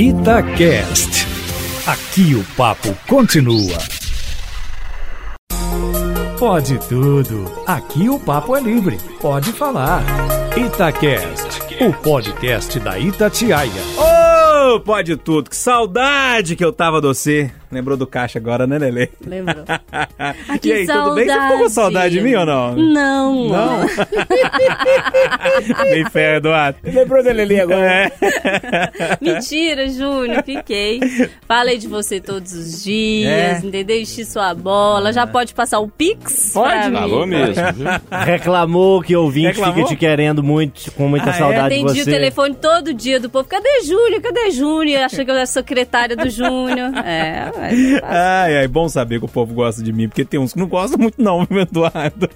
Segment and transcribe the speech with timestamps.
[0.00, 1.26] Itacast.
[1.84, 3.76] Aqui o papo continua.
[6.38, 7.52] Pode tudo.
[7.66, 8.96] Aqui o papo é livre.
[9.20, 10.04] Pode falar.
[10.56, 13.72] Itacast, o podcast da Itatiaia.
[13.96, 15.50] Ô, oh, pode tudo.
[15.50, 17.50] Que saudade que eu tava de você.
[17.70, 19.10] Lembrou do caixa agora, né, Lele?
[19.26, 19.64] Lembrou.
[20.64, 21.26] e aí, tudo bem?
[21.26, 22.74] Você ficou com saudade de mim ou não?
[22.76, 23.48] Não.
[23.48, 23.86] Não?
[25.90, 26.78] Bem fé, Eduardo.
[26.84, 27.80] Lembrou da Lele agora?
[27.84, 28.10] É.
[29.20, 31.00] Mentira, Júnior, fiquei.
[31.46, 33.66] Falei de você todos os dias, É.
[33.66, 34.00] entendeu?
[34.00, 35.12] Enchi sua bola.
[35.12, 36.52] Já pode passar o Pix?
[36.54, 36.70] Pode.
[36.70, 36.96] pra mim?
[36.98, 37.62] Falou mesmo?
[38.10, 39.74] Reclamou que ouvinte Reclamou?
[39.74, 41.38] fica te querendo muito, com muita Ah, é?
[41.38, 42.10] saudade de Atendi você.
[42.10, 43.48] o telefone todo dia do povo.
[43.48, 44.20] Cadê Júnior?
[44.20, 45.02] Cadê Júnior?
[45.02, 46.92] Achei que eu era secretária do Júnior.
[47.04, 48.02] É, mas...
[48.02, 50.66] Ai, ai, bom saber que o povo gosta de mim, porque tem uns que não
[50.66, 52.28] gostam muito não, viu, Eduardo?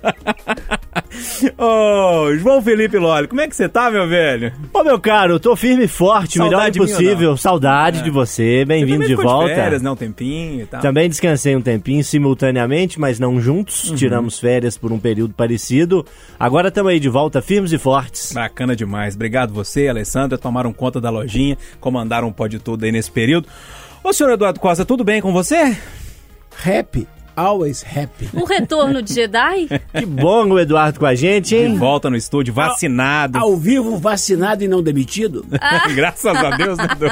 [1.58, 4.52] Ô, João Felipe Loli, como é que você tá, meu velho?
[4.72, 7.36] Ô, meu caro, eu tô firme e forte, o melhor de não?
[7.36, 8.02] Saudade É.
[8.02, 9.54] de você, bem-vindo de volta.
[9.54, 10.80] férias, né, um tempinho e tal.
[10.80, 13.90] Também descansei um tempinho simultaneamente, mas não juntos.
[13.90, 13.96] Uhum.
[13.96, 16.04] Tiramos férias por um período parecido.
[16.38, 18.32] Agora estamos aí de volta, firmes e fortes.
[18.32, 19.14] Bacana demais.
[19.14, 23.46] Obrigado você, Alessandra, tomaram conta da lojinha, comandaram o pode tudo aí nesse período.
[24.04, 25.76] Ô, senhor Eduardo Costa, tudo bem com você?
[26.66, 28.28] Happy, always happy.
[28.32, 29.68] O retorno de Jedi?
[29.94, 31.76] Que bom o Eduardo com a gente, De hein?
[31.76, 33.38] volta no estúdio, vacinado.
[33.38, 35.46] Ao vivo, vacinado e não demitido?
[35.94, 37.06] Graças a Deus, né, Edu?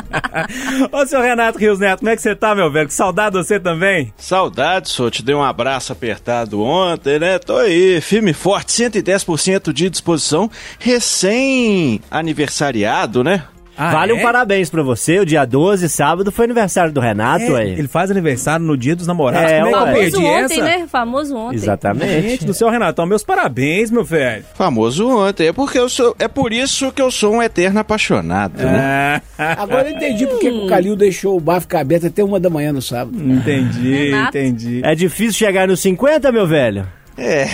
[0.97, 2.89] Ô, senhor Renato Rios Neto, como é que você tá, meu velho?
[2.89, 4.13] Que saudade de você também.
[4.17, 7.39] Saudade, só te dei um abraço apertado ontem, né?
[7.39, 13.45] Tô aí, firme e forte, 110% de disposição, recém-aniversariado, né?
[13.83, 14.15] Ah, vale é?
[14.15, 15.19] um parabéns pra você.
[15.21, 17.73] O dia 12, sábado, foi aniversário do Renato É, aí.
[17.73, 19.51] ele faz aniversário no dia dos namorados.
[19.51, 20.65] É, como é que eu perdi Famoso ontem, essa?
[20.65, 20.87] né?
[20.87, 21.57] Famoso ontem.
[21.57, 22.29] Exatamente.
[22.29, 24.45] Gente do céu, Renatão, meus parabéns, meu velho.
[24.55, 28.59] Famoso ontem, é porque eu sou, é por isso que eu sou um eterno apaixonado,
[28.63, 29.23] né?
[29.39, 32.39] Ah, Agora eu entendi porque que o Calil deixou o bar ficar aberto até uma
[32.39, 33.17] da manhã no sábado.
[33.19, 34.37] entendi, Renato.
[34.37, 34.81] entendi.
[34.85, 36.87] É difícil chegar nos 50, meu velho?
[37.17, 37.47] É.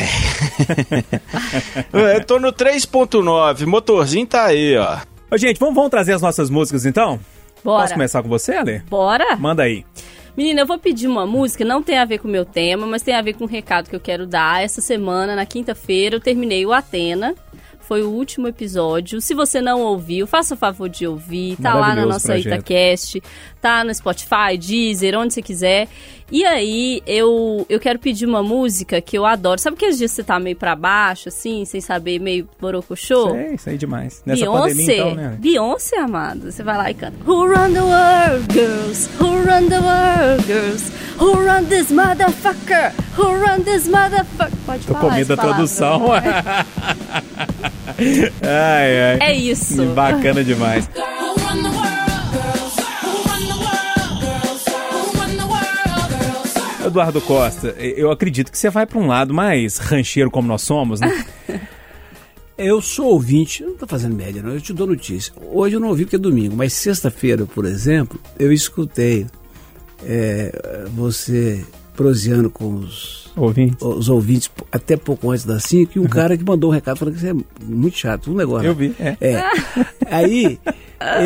[1.93, 4.97] eu tô no 3.9, motorzinho tá aí, ó.
[5.31, 7.19] Ô, gente, vamos, vamos trazer as nossas músicas então?
[7.65, 7.83] Bora.
[7.83, 8.79] Posso começar com você, Ale?
[8.89, 9.37] Bora?
[9.37, 9.85] Manda aí.
[10.37, 13.03] Menina, eu vou pedir uma música, não tem a ver com o meu tema, mas
[13.03, 14.63] tem a ver com um recado que eu quero dar.
[14.63, 17.35] Essa semana, na quinta-feira, eu terminei o Atena.
[17.87, 19.21] Foi o último episódio.
[19.21, 21.57] Se você não ouviu, faça o favor de ouvir.
[21.57, 22.65] Tá lá na nossa projeto.
[22.65, 23.23] Itacast,
[23.61, 25.89] tá no Spotify, Deezer, onde você quiser.
[26.31, 29.61] E aí, eu, eu quero pedir uma música que eu adoro.
[29.61, 33.31] Sabe aqueles dias que você tá meio pra baixo, assim, sem saber, meio borocochô?
[33.31, 34.21] Sei, isso aí demais.
[34.27, 35.37] Nessa pandemia, Beyoncé, então, né?
[35.39, 36.51] Beyoncé, amado.
[36.51, 37.17] Você vai lá e canta.
[37.25, 39.09] Who run the world, girls?
[39.21, 40.93] Who run the world, girls?
[41.21, 42.93] Who run this motherfucker?
[43.17, 44.57] Who run this motherfucker?
[44.67, 46.03] Pode Tô falar com medo da tradução.
[47.99, 49.19] ai, ai.
[49.21, 49.85] É isso.
[49.87, 50.89] Bacana demais.
[56.85, 61.01] Eduardo Costa, eu acredito que você vai pra um lado mais rancheiro como nós somos,
[61.01, 61.25] né?
[62.59, 65.31] Eu sou ouvinte, não tô fazendo média não, eu te dou notícia.
[65.53, 69.27] Hoje eu não ouvi porque é domingo, mas sexta-feira, por exemplo, eu escutei
[70.03, 71.63] é, você
[71.95, 73.77] proseando com os, Ouvinte.
[73.85, 77.15] os ouvintes até pouco antes das 5 e um cara que mandou um recado falando
[77.15, 78.67] que isso é muito chato, um negócio.
[78.67, 78.79] Eu lá.
[78.79, 79.17] vi, é.
[79.21, 79.45] É.
[80.11, 80.59] Aí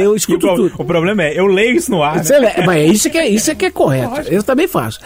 [0.03, 0.75] eu o, escuto pro- tudo.
[0.83, 2.17] o problema é, eu leio isso no ar.
[2.17, 2.23] né?
[2.25, 4.29] Você le- mas isso que é, isso é que é correto.
[4.29, 4.99] Eu também faço.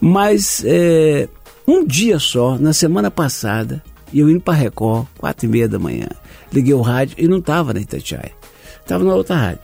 [0.00, 1.28] Mas é,
[1.66, 3.82] um dia só, na semana passada,
[4.12, 6.06] eu indo para Record, quatro e meia da manhã,
[6.52, 8.30] liguei o rádio e não estava na Itatiaia.
[8.80, 9.60] Estava na outra rádio.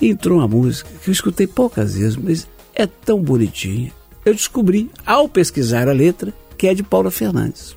[0.00, 3.90] Entrou uma música que eu escutei poucas vezes, mas é tão bonitinha.
[4.28, 7.74] Eu descobri, ao pesquisar a letra, que é de Paula Fernandes.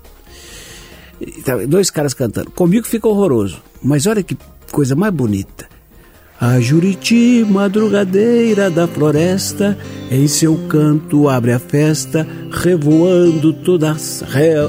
[1.21, 2.51] E tava Dois caras cantando.
[2.51, 3.61] Comigo fica horroroso.
[3.81, 4.37] Mas olha que
[4.69, 5.69] coisa mais bonita.
[6.37, 9.77] A Juriti, madrugadeira da floresta,
[10.11, 13.95] em seu canto abre a festa, revoando toda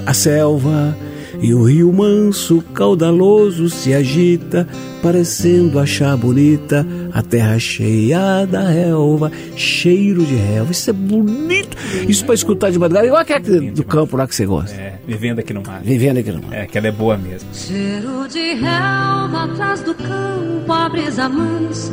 [0.07, 0.97] a selva.
[1.41, 4.69] E o rio manso, caudaloso, se agita,
[5.03, 10.73] parecendo achar bonita a terra cheia da relva, cheiro de relva.
[10.73, 11.77] Isso é bonito.
[12.09, 14.75] Isso para escutar de madrugada, igual aquele do campo lá que você gosta.
[14.75, 15.81] É, vivendo aqui no mar.
[15.83, 16.55] Vivendo aqui no mar.
[16.55, 17.49] É, que ela é boa mesmo.
[17.53, 21.93] Cheiro de relva atrás do campo, a brisa mansa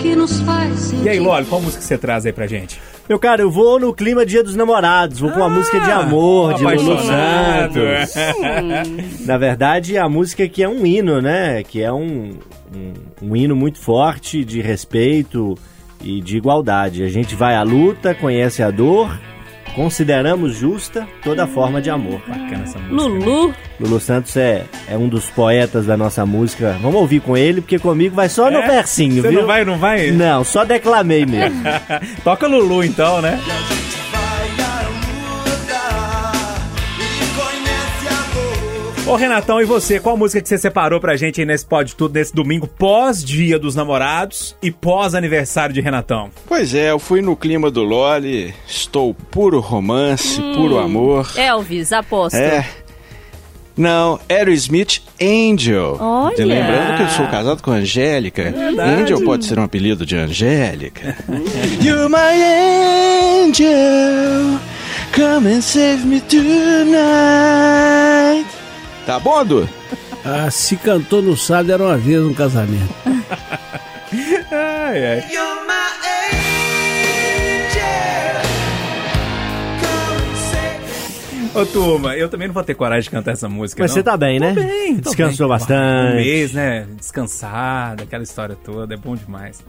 [0.00, 1.04] que nos faz sentir.
[1.04, 2.80] E aí, Loli, qual música você traz aí pra gente?
[3.08, 6.54] Meu cara, eu vou no clima Dia dos Namorados, vou com uma música de amor,
[6.54, 6.98] de Lulu.
[7.00, 8.14] Santos.
[9.26, 11.62] Na verdade, a música que é um hino, né?
[11.62, 12.34] Que é um,
[12.74, 15.56] um, um hino muito forte de respeito
[16.02, 17.02] e de igualdade.
[17.02, 19.10] A gente vai à luta, conhece a dor
[19.74, 22.20] Consideramos justa toda forma de amor.
[22.26, 22.94] Bacana essa música.
[23.08, 26.76] Lulu, Lulu Santos é, é um dos poetas da nossa música.
[26.82, 28.66] Vamos ouvir com ele, porque comigo vai só no É?
[28.66, 29.40] versinho, Você viu?
[29.40, 30.10] não vai, não vai?
[30.10, 31.62] Não, só declamei mesmo.
[32.24, 33.38] Toca Lulu então, né?
[39.08, 39.98] Ô Renatão, e você?
[39.98, 43.74] Qual música que você separou pra gente aí nesse Pode Tudo, nesse domingo pós-dia dos
[43.74, 46.28] namorados e pós-aniversário de Renatão?
[46.46, 51.26] Pois é, eu fui no clima do Loli, estou puro romance, puro amor.
[51.36, 52.36] Elvis, aposto.
[52.36, 52.68] É.
[53.74, 55.96] Não, Aerosmith Angel.
[55.98, 56.42] Olha.
[56.42, 58.54] E Lembrando que eu sou casado com a Angélica.
[58.78, 61.16] Angel pode ser um apelido de Angélica.
[61.80, 62.34] You're my
[63.46, 64.60] angel.
[65.14, 67.78] Come and save me tonight.
[69.08, 69.66] Tá bom, Du?
[70.22, 72.92] Ah, se cantou no sábado era uma vez um casamento.
[74.52, 75.24] Ai, ai.
[81.54, 83.82] Ô turma, eu também não vou ter coragem de cantar essa música.
[83.82, 83.94] Mas não.
[83.94, 84.52] você tá bem, né?
[84.52, 85.56] Tô bem, tô Descansou bem.
[85.56, 86.12] bastante.
[86.12, 86.86] Um mês, né?
[86.98, 89.64] Descansado, aquela história toda, é bom demais.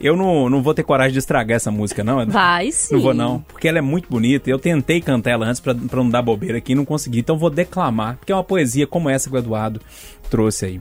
[0.00, 2.26] Eu não, não vou ter coragem de estragar essa música, não.
[2.26, 2.94] Vai sim.
[2.94, 4.50] Não vou não, porque ela é muito bonita.
[4.50, 7.20] Eu tentei cantar ela antes pra, pra não dar bobeira aqui e não consegui.
[7.20, 9.80] Então vou declamar, porque é uma poesia como essa que o Eduardo
[10.28, 10.80] trouxe aí.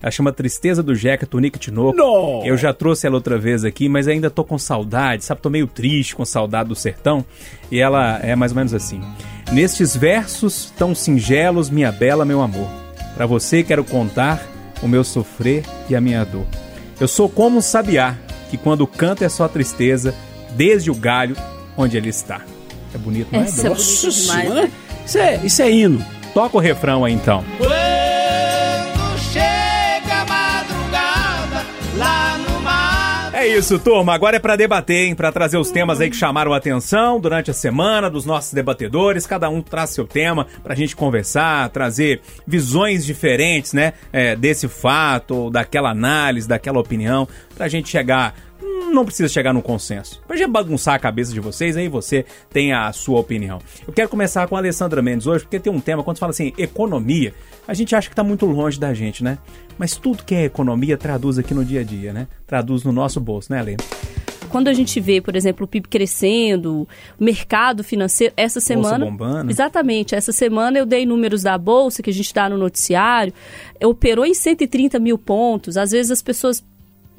[0.00, 1.96] Ela chama Tristeza do Jeca, Tunique Tinoco.
[1.96, 2.44] Não.
[2.44, 5.40] Eu já trouxe ela outra vez aqui, mas ainda tô com saudade, sabe?
[5.40, 7.24] Tô meio triste com saudade do sertão.
[7.70, 9.00] E ela é mais ou menos assim.
[9.52, 12.68] Nestes versos tão singelos, minha bela, meu amor.
[13.14, 14.42] Pra você quero contar
[14.82, 16.46] o meu sofrer e a minha dor.
[16.98, 18.16] Eu sou como um sabiá,
[18.52, 20.14] que quando canta é só tristeza,
[20.50, 21.34] desde o galho
[21.74, 22.42] onde ele está.
[22.94, 23.44] É bonito, não é?
[23.44, 24.72] Essa é bonita demais, Senhora, né?
[25.06, 26.04] Isso é, isso é hino.
[26.34, 27.42] Toca o refrão aí então.
[33.42, 34.14] É isso, turma.
[34.14, 35.16] Agora é pra debater, hein?
[35.16, 39.26] Pra trazer os temas aí que chamaram a atenção durante a semana dos nossos debatedores.
[39.26, 43.94] Cada um traz seu tema pra gente conversar, trazer visões diferentes, né?
[44.12, 48.32] é, desse fato, daquela análise, daquela opinião, pra gente chegar.
[48.92, 50.20] Não precisa chegar num consenso.
[50.26, 53.58] Pra gente bagunçar a cabeça de vocês, aí você tem a sua opinião.
[53.86, 56.30] Eu quero começar com a Alessandra Mendes hoje, porque tem um tema, quando se fala
[56.30, 57.32] assim, economia,
[57.66, 59.38] a gente acha que tá muito longe da gente, né?
[59.78, 62.28] Mas tudo que é economia traduz aqui no dia a dia, né?
[62.46, 63.76] Traduz no nosso bolso, né, Ale?
[64.50, 66.86] Quando a gente vê, por exemplo, o PIB crescendo,
[67.18, 69.06] o mercado financeiro, essa semana.
[69.06, 69.50] bombando.
[69.50, 70.14] Exatamente.
[70.14, 73.32] Essa semana eu dei números da Bolsa, que a gente dá no noticiário,
[73.82, 75.78] operou em 130 mil pontos.
[75.78, 76.62] Às vezes as pessoas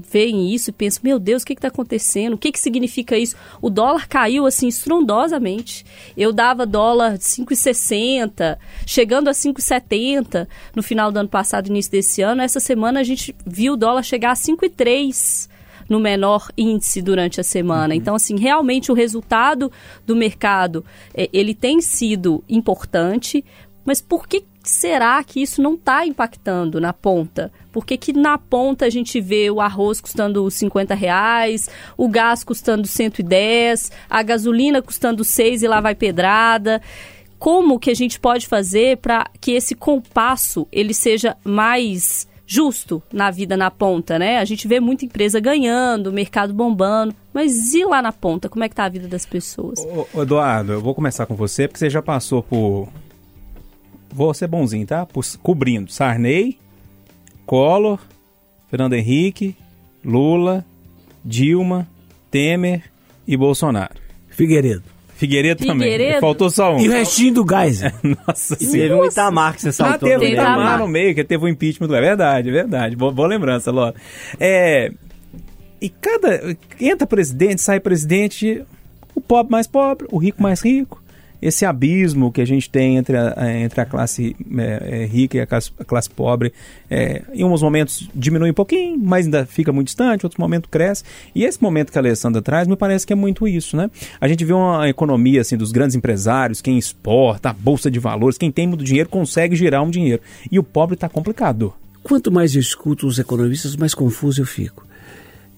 [0.09, 2.33] veem isso e pensam, meu Deus, o que está acontecendo?
[2.33, 3.35] O que, que significa isso?
[3.61, 5.85] O dólar caiu assim estrondosamente.
[6.15, 12.21] Eu dava dólar de 5,60, chegando a 5,70 no final do ano passado, início desse
[12.21, 12.41] ano.
[12.41, 15.49] Essa semana a gente viu o dólar chegar a 5,3
[15.89, 17.95] no menor índice durante a semana.
[17.95, 19.71] Então, assim, realmente o resultado
[20.05, 20.83] do mercado,
[21.13, 23.43] eh, ele tem sido importante,
[23.85, 27.51] mas por que será que isso não está impactando na ponta?
[27.71, 32.43] Por que, que na ponta a gente vê o arroz custando 50 reais, o gás
[32.43, 36.81] custando 110, a gasolina custando 6 e lá vai pedrada?
[37.37, 43.31] Como que a gente pode fazer para que esse compasso ele seja mais justo na
[43.31, 44.37] vida na ponta, né?
[44.37, 48.47] A gente vê muita empresa ganhando, mercado bombando, mas e lá na ponta?
[48.47, 49.79] Como é que tá a vida das pessoas?
[50.13, 52.89] Ô, Eduardo, eu vou começar com você, porque você já passou por.
[54.13, 55.05] Vou ser bonzinho, tá?
[55.05, 55.25] Por...
[55.41, 56.57] Cobrindo Sarney,
[57.45, 57.99] Collor,
[58.69, 59.55] Fernando Henrique,
[60.05, 60.63] Lula,
[61.25, 61.87] Dilma,
[62.29, 62.83] Temer
[63.27, 63.95] e Bolsonaro.
[64.29, 64.83] Figueiredo.
[65.15, 65.91] Figueiredo, também.
[65.91, 66.19] Figueiredo?
[66.21, 66.79] Faltou só um.
[66.79, 67.93] E o restinho do Geyser.
[68.27, 68.89] Nossa E senhora.
[68.89, 70.33] teve um Itamar que você Ah, saltou teve no o meio.
[70.33, 70.79] Itamar.
[70.79, 71.95] No meio, que teve o impeachment do...
[71.95, 72.95] É verdade, é verdade.
[72.95, 73.93] Boa, boa lembrança, Ló.
[74.39, 74.91] É...
[75.79, 76.57] E cada...
[76.79, 78.63] Entra presidente, sai presidente,
[79.13, 81.02] o pobre mais pobre, o rico mais rico.
[81.45, 85.45] Esse abismo que a gente tem entre a, entre a classe é, rica e a
[85.45, 86.53] classe, a classe pobre,
[86.89, 91.03] é, em uns momentos diminui um pouquinho, mas ainda fica muito distante, outros momentos cresce.
[91.35, 93.91] E esse momento que a Alessandra traz, me parece que é muito isso, né?
[94.21, 98.37] A gente vê uma economia assim dos grandes empresários, quem exporta, a bolsa de valores,
[98.37, 100.21] quem tem muito dinheiro consegue girar um dinheiro.
[100.49, 101.73] E o pobre está complicado.
[102.01, 104.87] Quanto mais eu escuto os economistas, mais confuso eu fico.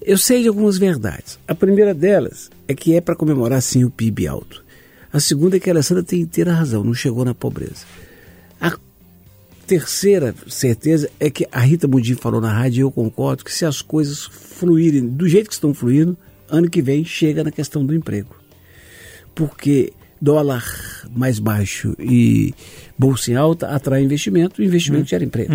[0.01, 1.37] Eu sei de algumas verdades.
[1.47, 4.64] A primeira delas é que é para comemorar sim o PIB alto.
[5.15, 7.85] A segunda é que a Alessandra tem inteira razão, não chegou na pobreza.
[8.59, 8.77] A
[9.65, 13.63] terceira certeza é que a Rita Mudim falou na rádio e eu concordo que se
[13.63, 16.17] as coisas fluírem do jeito que estão fluindo,
[16.49, 18.35] ano que vem chega na questão do emprego.
[19.33, 20.65] Porque dólar
[21.15, 22.53] mais baixo e
[22.99, 25.53] bolsa em alta atrai investimento, o investimento gera emprego.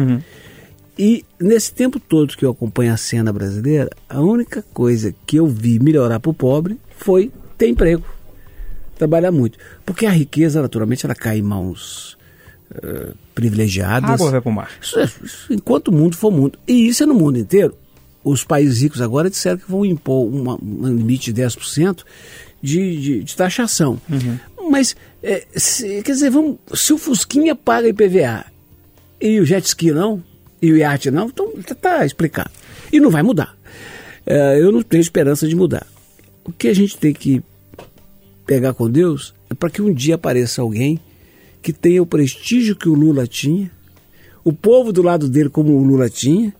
[0.98, 5.46] E nesse tempo todo que eu acompanho a cena brasileira, a única coisa que eu
[5.46, 8.19] vi melhorar para o pobre foi ter emprego.
[9.00, 9.58] Trabalhar muito.
[9.84, 12.16] Porque a riqueza, naturalmente, ela cai em mãos
[12.72, 14.08] eh, privilegiadas.
[14.10, 14.70] A água vai pro mar.
[14.80, 16.58] Isso é- isso enquanto o mundo for mundo.
[16.68, 17.76] E isso é no mundo inteiro.
[18.22, 22.04] Os países ricos agora disseram que vão impor uma- um limite de 10%
[22.62, 24.00] de, de, de taxação.
[24.70, 28.44] Mas, é, se- quer dizer, vamos, se o Fusquinha paga IPVA
[29.20, 30.22] e o jet ski não,
[30.62, 32.50] e o iate não, então está explicado.
[32.92, 33.56] E não vai mudar.
[34.26, 35.86] É, eu não tenho esperança de mudar.
[36.44, 37.42] O que a gente tem que
[38.50, 40.98] pegar com Deus é para que um dia apareça alguém
[41.62, 43.70] que tenha o prestígio que o Lula tinha,
[44.42, 46.52] o povo do lado dele como o Lula tinha,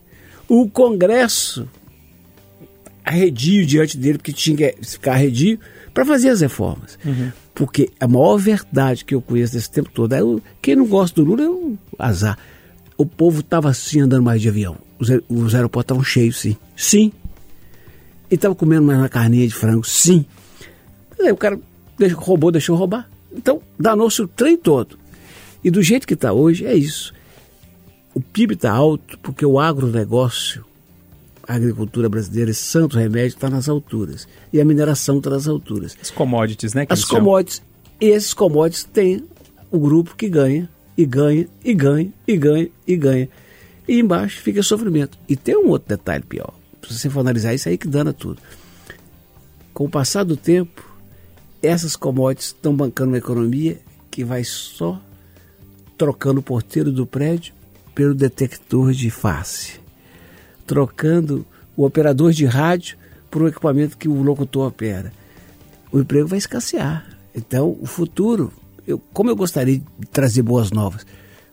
[0.47, 1.67] o Congresso
[3.03, 5.59] arredio diante dele, porque tinha que ficar arredio,
[5.93, 6.97] para fazer as reformas.
[7.53, 11.21] Porque a maior verdade que eu conheço desse tempo todo é o, quem não gosta
[11.21, 12.37] do Lula é um azar.
[12.97, 14.77] O povo estava assim andando mais de avião.
[14.97, 16.55] Os, os aeroportos estavam cheios, sim.
[16.73, 17.11] Sim.
[18.29, 20.25] E estava comendo mais uma carninha de frango, sim.
[21.19, 21.59] Aí o cara
[22.07, 23.09] roubou, deixou roubar.
[23.33, 24.97] Então, danou-se o trem todo.
[25.63, 27.13] E do jeito que está hoje, é isso.
[28.13, 30.65] O PIB está alto porque o agronegócio,
[31.47, 34.27] a agricultura brasileira, esse santo remédio, está nas alturas.
[34.51, 35.95] E a mineração está nas alturas.
[36.01, 36.85] As commodities, né?
[36.89, 37.61] As commodities.
[37.99, 39.23] E esses commodities têm
[39.69, 43.29] o grupo que ganha, e ganha, e ganha, e ganha, e ganha.
[43.87, 45.17] E embaixo fica sofrimento.
[45.29, 46.53] E tem um outro detalhe pior.
[46.87, 48.41] Se você for analisar isso aí que dana tudo.
[49.73, 50.90] Com o passar do tempo,
[51.61, 54.99] essas commodities estão bancando uma economia que vai só
[55.97, 57.53] trocando o porteiro do prédio
[57.93, 59.79] pelo detector de face,
[60.65, 62.97] trocando o operador de rádio
[63.29, 65.13] por um equipamento que o locutor opera.
[65.91, 67.05] O emprego vai escassear.
[67.35, 68.51] Então, o futuro,
[68.87, 71.05] eu, como eu gostaria de trazer boas novas,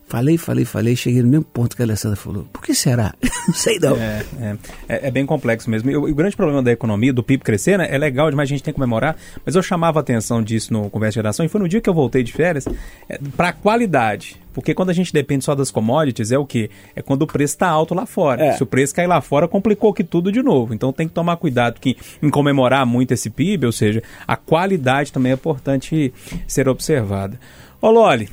[0.09, 2.47] falei, falei, falei, cheguei no mesmo ponto que a Alessandra falou.
[2.53, 3.15] Por que será?
[3.47, 3.97] Não sei não.
[3.97, 4.57] É, é,
[4.89, 5.91] é, é bem complexo mesmo.
[5.91, 7.87] E o, o grande problema da economia, do PIB crescer, né?
[7.91, 10.91] É legal demais, a gente tem que comemorar, mas eu chamava a atenção disso no
[10.91, 12.67] Conversa de Geração e foi no dia que eu voltei de férias,
[13.09, 14.37] é, para qualidade.
[14.53, 16.69] Porque quando a gente depende só das commodities, é o quê?
[16.97, 18.45] É quando o preço está alto lá fora.
[18.45, 18.53] É.
[18.53, 20.75] Se o preço cair lá fora, complicou que tudo de novo.
[20.75, 25.13] Então tem que tomar cuidado que em comemorar muito esse PIB, ou seja, a qualidade
[25.13, 26.13] também é importante
[26.47, 27.39] ser observada.
[27.81, 28.29] Ô Loli,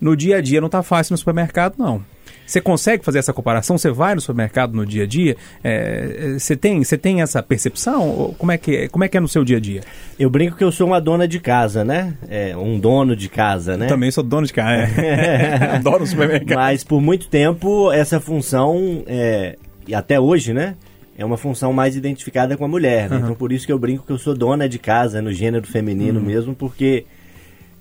[0.00, 2.02] no dia a dia não tá fácil no supermercado, não.
[2.46, 3.78] Você consegue fazer essa comparação?
[3.78, 5.36] Você vai no supermercado no dia a dia?
[5.62, 8.34] É, é, Você tem, você tem essa percepção?
[8.36, 9.82] Como é, que, é- como é que é no seu dia a dia?
[10.18, 12.14] Eu brinco que eu sou uma dona de casa, né?
[12.28, 13.86] É, um dono de casa, né?
[13.86, 15.00] Também sou dono de casa.
[15.00, 15.76] É.
[15.76, 16.56] Adoro o supermercado.
[16.56, 20.74] Mas por muito tempo essa função, é, e até hoje, né?
[21.16, 23.08] É uma função mais identificada com a mulher.
[23.08, 23.18] né?
[23.22, 26.20] Então por isso que eu brinco que eu sou dona de casa, no gênero feminino
[26.20, 27.04] mesmo, porque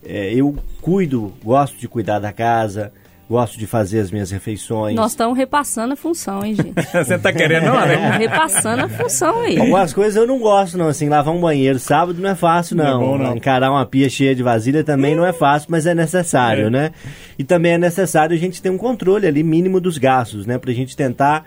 [0.04, 2.92] é, eu cuido, gosto de cuidar da casa,
[3.30, 4.96] gosto de fazer as minhas refeições.
[4.96, 6.74] Nós estamos repassando a função, hein, gente?
[6.92, 8.18] Você tá querendo, não, Estamos né?
[8.18, 9.60] repassando a função aí.
[9.60, 10.88] Algumas coisas eu não gosto, não.
[10.88, 13.00] Assim, lavar um banheiro sábado não é fácil, Não é não.
[13.00, 13.36] bom, não.
[13.38, 16.70] Encarar uma pia cheia de vasilha também não é fácil, mas é necessário, É.
[16.72, 16.92] né?
[17.38, 20.58] E também é necessário a gente ter um controle ali mínimo dos gastos, né?
[20.58, 21.46] Pra gente tentar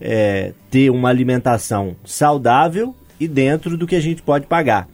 [0.00, 4.86] é, ter uma alimentação saudável e dentro do que a gente pode pagar.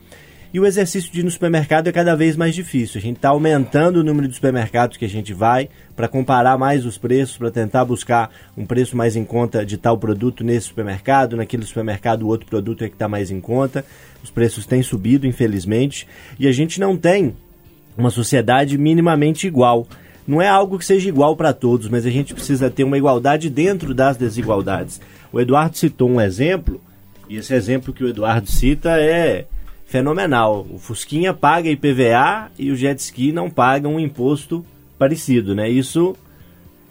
[0.53, 2.99] E o exercício de ir no supermercado é cada vez mais difícil.
[2.99, 6.85] A gente está aumentando o número de supermercados que a gente vai para comparar mais
[6.85, 11.37] os preços, para tentar buscar um preço mais em conta de tal produto nesse supermercado,
[11.37, 13.85] naquele supermercado o outro produto é que está mais em conta.
[14.25, 17.37] Os preços têm subido, infelizmente, e a gente não tem
[17.97, 19.87] uma sociedade minimamente igual.
[20.27, 23.49] Não é algo que seja igual para todos, mas a gente precisa ter uma igualdade
[23.49, 25.01] dentro das desigualdades.
[25.33, 26.81] O Eduardo citou um exemplo,
[27.29, 29.47] e esse exemplo que o Eduardo cita é
[29.91, 30.65] fenomenal.
[30.71, 34.65] O Fusquinha paga IPVA e o jet ski não paga um imposto
[34.97, 35.69] parecido, né?
[35.69, 36.15] Isso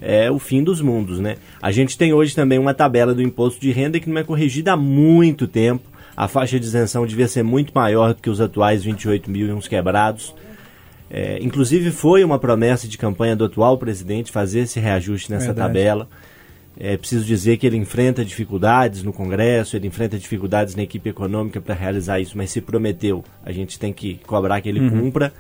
[0.01, 1.38] é o fim dos mundos, né?
[1.62, 4.74] A gente tem hoje também uma tabela do imposto de renda que não é corrigida
[4.74, 5.88] há muito tempo.
[6.15, 9.53] A faixa de isenção devia ser muito maior do que os atuais 28 mil e
[9.53, 10.36] uns quebrados.
[11.10, 15.68] É, inclusive foi uma promessa de campanha do atual presidente fazer esse reajuste nessa Verdade.
[15.68, 16.10] tabela.
[16.78, 21.60] É preciso dizer que ele enfrenta dificuldades no Congresso, ele enfrenta dificuldades na equipe econômica
[21.60, 25.34] para realizar isso, mas se prometeu, a gente tem que cobrar que ele cumpra.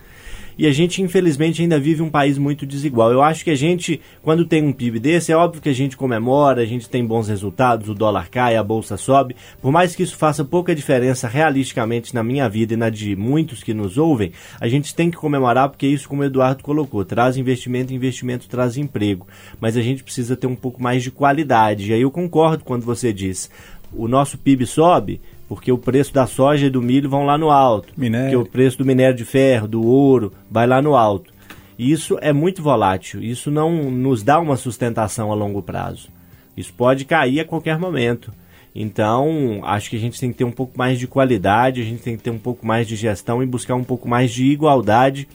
[0.59, 3.13] E a gente, infelizmente, ainda vive um país muito desigual.
[3.13, 5.95] Eu acho que a gente, quando tem um PIB desse, é óbvio que a gente
[5.95, 9.37] comemora, a gente tem bons resultados, o dólar cai, a bolsa sobe.
[9.61, 13.63] Por mais que isso faça pouca diferença realisticamente na minha vida e na de muitos
[13.63, 17.37] que nos ouvem, a gente tem que comemorar porque isso, como o Eduardo colocou, traz
[17.37, 19.25] investimento, investimento traz emprego.
[19.61, 21.89] Mas a gente precisa ter um pouco mais de qualidade.
[21.89, 23.49] E aí eu concordo quando você diz,
[23.93, 27.49] o nosso PIB sobe porque o preço da soja e do milho vão lá no
[27.49, 27.91] alto.
[27.97, 28.25] Minério.
[28.25, 31.33] Porque o preço do minério de ferro, do ouro, vai lá no alto.
[31.77, 33.19] E isso é muito volátil.
[33.19, 36.09] Isso não nos dá uma sustentação a longo prazo.
[36.55, 38.31] Isso pode cair a qualquer momento.
[38.75, 42.03] Então, acho que a gente tem que ter um pouco mais de qualidade, a gente
[42.03, 45.27] tem que ter um pouco mais de gestão e buscar um pouco mais de igualdade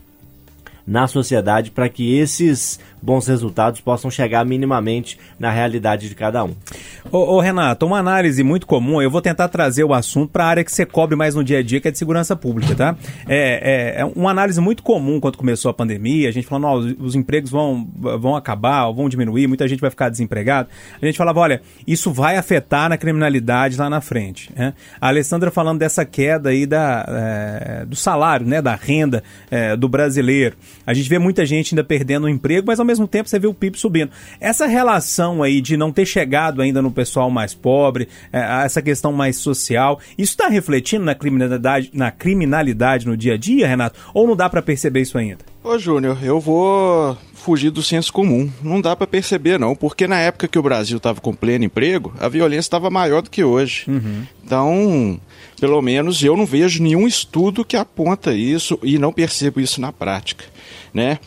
[0.86, 6.54] na sociedade para que esses bons resultados possam chegar minimamente na realidade de cada um.
[7.10, 10.48] Ô, ô, Renato, uma análise muito comum, eu vou tentar trazer o assunto para a
[10.48, 12.96] área que você cobre mais no dia a dia, que é de segurança pública, tá?
[13.28, 16.74] É, é, é uma análise muito comum quando começou a pandemia, a gente falando, ó,
[16.76, 20.68] os, os empregos vão, vão acabar, vão diminuir, muita gente vai ficar desempregado.
[21.00, 24.50] A gente falava, olha, isso vai afetar na criminalidade lá na frente.
[24.56, 24.72] Né?
[25.00, 29.88] A Alessandra falando dessa queda aí da, é, do salário, né, da renda é, do
[29.88, 30.56] brasileiro.
[30.86, 33.46] A gente vê muita gente ainda perdendo o emprego, mas ao mesmo tempo você vê
[33.46, 34.10] o PIB subindo.
[34.40, 39.12] Essa relação aí de não ter chegado ainda no pessoal mais pobre, é, essa questão
[39.12, 43.98] mais social, isso está refletindo na criminalidade, na criminalidade no dia a dia, Renato?
[44.12, 45.38] Ou não dá para perceber isso ainda?
[45.62, 48.50] Ô Júnior, eu vou fugir do senso comum.
[48.62, 52.12] Não dá pra perceber não, porque na época que o Brasil estava com pleno emprego,
[52.20, 53.86] a violência estava maior do que hoje.
[54.44, 55.18] Então,
[55.58, 59.90] pelo menos eu não vejo nenhum estudo que aponta isso e não percebo isso na
[59.92, 60.44] prática,
[60.94, 61.18] né?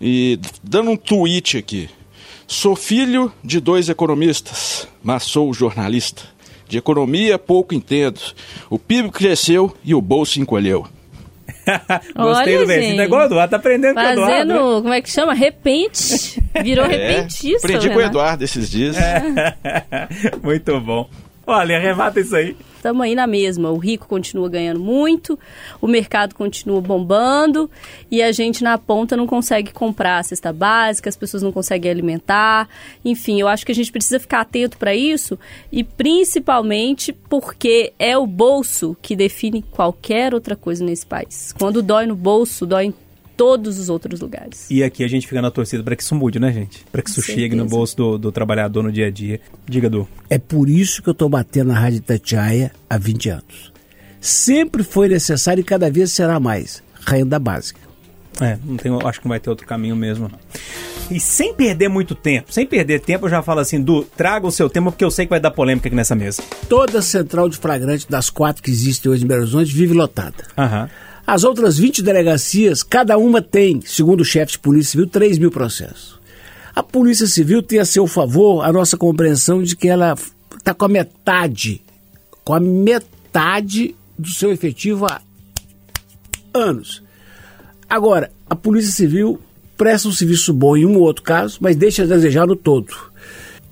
[0.00, 1.88] E dando um tweet aqui.
[2.46, 6.22] Sou filho de dois economistas, mas sou jornalista.
[6.68, 8.20] De economia pouco entendo.
[8.68, 10.86] O PIB cresceu e o bolso encolheu.
[12.16, 13.00] Gostei Olha, do gente.
[13.00, 14.32] É igual o Eduardo, tá aprendendo com o Eduardo.
[14.32, 14.82] Fazendo, né?
[14.82, 15.34] como é que chama?
[15.34, 16.42] Repente.
[16.62, 17.66] Virou repentista.
[17.66, 18.00] É, Aprendi com o.
[18.00, 18.96] Eduardo esses dias.
[20.42, 21.08] Muito bom.
[21.46, 22.56] Olha, arremata isso aí.
[22.82, 23.70] Estamos aí na mesma.
[23.70, 25.38] O rico continua ganhando muito,
[25.80, 27.70] o mercado continua bombando
[28.10, 31.88] e a gente na ponta não consegue comprar a cesta básica, as pessoas não conseguem
[31.88, 32.68] alimentar.
[33.04, 35.38] Enfim, eu acho que a gente precisa ficar atento para isso
[35.70, 41.54] e principalmente porque é o bolso que define qualquer outra coisa nesse país.
[41.56, 42.94] Quando dói no bolso, dói em
[43.42, 44.68] todos os outros lugares.
[44.70, 46.84] E aqui a gente fica na torcida para que isso mude, né, gente?
[46.92, 49.40] Para que isso chegue no bolso do, do trabalhador no dia a dia.
[49.66, 50.06] Diga, Du.
[50.30, 53.72] É por isso que eu estou batendo na Rádio Itatiaia há 20 anos.
[54.20, 56.84] Sempre foi necessário e cada vez será mais.
[57.04, 57.80] Renda básica.
[58.40, 60.28] É, não tem, acho que não vai ter outro caminho mesmo.
[60.28, 60.38] não.
[61.10, 64.52] E sem perder muito tempo, sem perder tempo, eu já falo assim, Du, traga o
[64.52, 66.40] seu tema, porque eu sei que vai dar polêmica aqui nessa mesa.
[66.68, 70.44] Toda a central de flagrante das quatro que existem hoje em Belo Horizonte vive lotada.
[70.56, 70.88] Aham.
[71.26, 75.50] As outras 20 delegacias, cada uma tem, segundo o chefe de Polícia Civil, 3 mil
[75.50, 76.20] processos.
[76.74, 80.14] A Polícia Civil tem a seu favor a nossa compreensão de que ela
[80.56, 81.82] está com a metade,
[82.44, 85.20] com a metade do seu efetivo há
[86.52, 87.02] anos.
[87.88, 89.38] Agora, a Polícia Civil
[89.76, 93.11] presta um serviço bom em um ou outro caso, mas deixa a desejar no todo.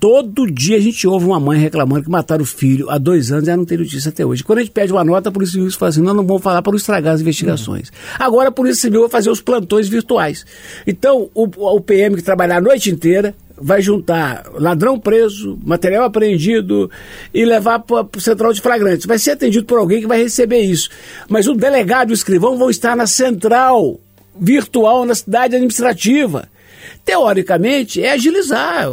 [0.01, 3.47] Todo dia a gente ouve uma mãe reclamando que mataram o filho há dois anos
[3.47, 4.43] e ela não tem notícia até hoje.
[4.43, 6.59] Quando a gente pede uma nota, a Polícia Civil fala assim: não, não vamos falar
[6.63, 7.91] para não estragar as investigações.
[8.17, 10.43] Agora a Polícia Civil vai fazer os plantões virtuais.
[10.87, 16.89] Então, o, o PM que trabalhar a noite inteira vai juntar ladrão preso, material apreendido
[17.31, 19.05] e levar para o central de flagrantes.
[19.05, 20.89] Vai ser atendido por alguém que vai receber isso.
[21.29, 23.99] Mas o delegado e o escrivão vão estar na central
[24.35, 26.49] virtual, na cidade administrativa.
[27.05, 28.87] Teoricamente, é agilizar.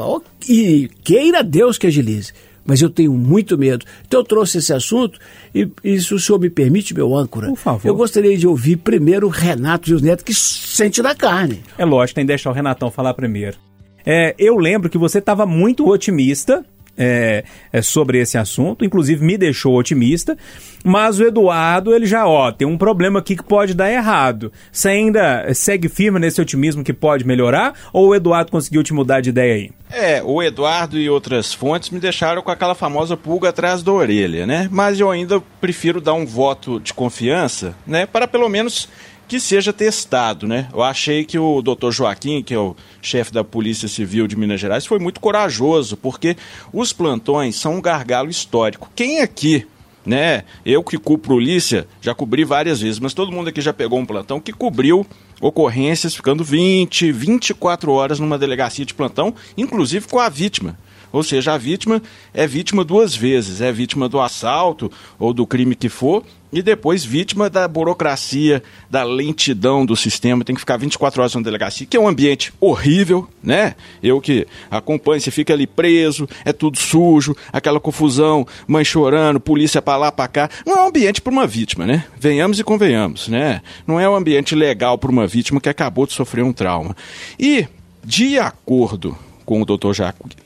[0.48, 2.32] E queira Deus que agilize.
[2.64, 3.86] Mas eu tenho muito medo.
[4.06, 5.18] Então eu trouxe esse assunto
[5.54, 7.88] e, e se o senhor me permite, meu âncora, Por favor.
[7.88, 11.62] eu gostaria de ouvir primeiro o Renato Gil Neto, que sente da carne.
[11.78, 13.56] É lógico, tem que deixar o Renatão falar primeiro.
[14.04, 16.64] É, eu lembro que você estava muito otimista
[16.98, 20.36] é, é, sobre esse assunto, inclusive me deixou otimista,
[20.84, 24.52] mas o Eduardo, ele já, ó, tem um problema aqui que pode dar errado.
[24.72, 29.20] Você ainda segue firme nesse otimismo que pode melhorar, ou o Eduardo conseguiu te mudar
[29.20, 29.70] de ideia aí?
[29.90, 34.46] É, o Eduardo e outras fontes me deixaram com aquela famosa pulga atrás da orelha,
[34.46, 34.68] né?
[34.70, 38.04] Mas eu ainda prefiro dar um voto de confiança, né?
[38.04, 38.88] Para pelo menos
[39.28, 40.68] que seja testado, né?
[40.72, 41.90] Eu achei que o Dr.
[41.90, 46.36] Joaquim, que é o chefe da Polícia Civil de Minas Gerais, foi muito corajoso, porque
[46.72, 48.90] os plantões são um gargalo histórico.
[48.96, 49.66] Quem aqui
[50.06, 50.44] né?
[50.64, 54.06] Eu que cubro polícia, já cobri várias vezes, mas todo mundo aqui já pegou um
[54.06, 55.06] plantão que cobriu
[55.38, 60.78] ocorrências ficando 20, 24 horas numa delegacia de plantão, inclusive com a vítima.
[61.12, 62.02] Ou seja, a vítima
[62.34, 67.04] é vítima duas vezes, é vítima do assalto ou do crime que for, e depois
[67.04, 71.96] vítima da burocracia, da lentidão do sistema, tem que ficar 24 horas na delegacia, que
[71.96, 73.74] é um ambiente horrível, né?
[74.02, 79.82] Eu que acompanho, você fica ali preso, é tudo sujo, aquela confusão, mãe chorando, polícia
[79.82, 80.48] pra lá, pra cá.
[80.64, 82.04] Não é um ambiente para uma vítima, né?
[82.18, 83.60] Venhamos e convenhamos, né?
[83.86, 86.96] Não é um ambiente legal para uma vítima que acabou de sofrer um trauma.
[87.38, 87.66] E,
[88.02, 89.16] de acordo
[89.48, 89.92] com o Dr.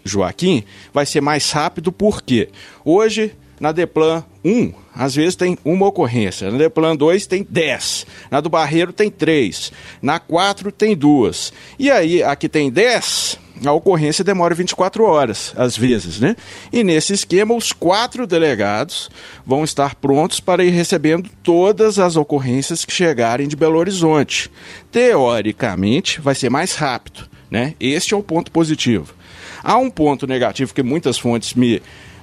[0.05, 0.63] Joaquim,
[0.95, 2.51] vai ser mais rápido porque
[2.85, 6.51] hoje Na Deplan 1, às vezes tem uma ocorrência.
[6.51, 8.07] Na Deplan 2 tem 10.
[8.29, 9.71] Na do Barreiro tem 3.
[10.03, 11.53] Na 4 tem duas.
[11.79, 16.35] E aí, aqui tem 10, a ocorrência demora 24 horas, às vezes, né?
[16.73, 19.09] E nesse esquema, os quatro delegados
[19.47, 24.51] vão estar prontos para ir recebendo todas as ocorrências que chegarem de Belo Horizonte.
[24.91, 27.75] Teoricamente, vai ser mais rápido, né?
[27.79, 29.15] Este é o ponto positivo.
[29.63, 31.83] Há um ponto negativo que muitas fontes me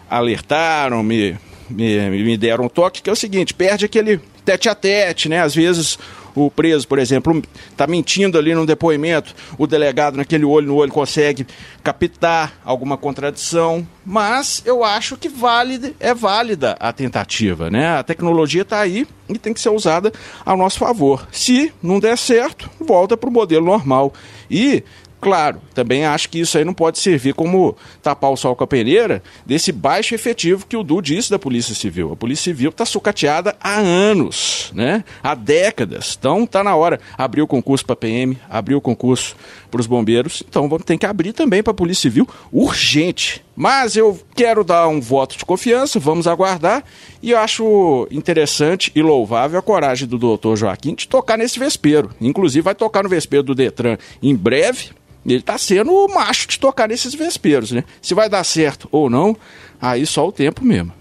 [0.09, 1.37] alertaram, me,
[1.69, 5.39] me, me deram um toque, que é o seguinte: perde aquele tete a tete, né?
[5.39, 5.99] Às vezes
[6.35, 10.91] o preso, por exemplo, está mentindo ali num depoimento, o delegado naquele olho no olho
[10.91, 11.45] consegue
[11.83, 17.97] captar alguma contradição, mas eu acho que válida, é válida a tentativa, né?
[17.97, 20.11] A tecnologia está aí e tem que ser usada
[20.43, 21.27] ao nosso favor.
[21.31, 24.13] Se não der certo, volta para o modelo normal.
[24.49, 24.83] E
[25.21, 28.67] Claro, também acho que isso aí não pode servir como tapar o sol com a
[28.67, 32.13] peneira desse baixo efetivo que o Du disse da Polícia Civil.
[32.13, 35.03] A Polícia Civil está sucateada há anos, né?
[35.21, 36.15] há décadas.
[36.17, 36.99] Então está na hora.
[37.17, 39.35] Abrir o concurso para a PM, abrir o concurso
[39.69, 40.41] para os bombeiros.
[40.47, 43.43] Então vamos ter que abrir também para a Polícia Civil urgente.
[43.55, 46.81] Mas eu quero dar um voto de confiança, vamos aguardar.
[47.21, 52.09] E eu acho interessante e louvável a coragem do doutor Joaquim de tocar nesse vespeiro.
[52.21, 54.91] Inclusive vai tocar no vespeiro do Detran em breve.
[55.25, 57.83] Ele está sendo o macho de tocar nesses vesperos, né?
[58.01, 59.35] Se vai dar certo ou não,
[59.81, 60.93] aí só o tempo mesmo.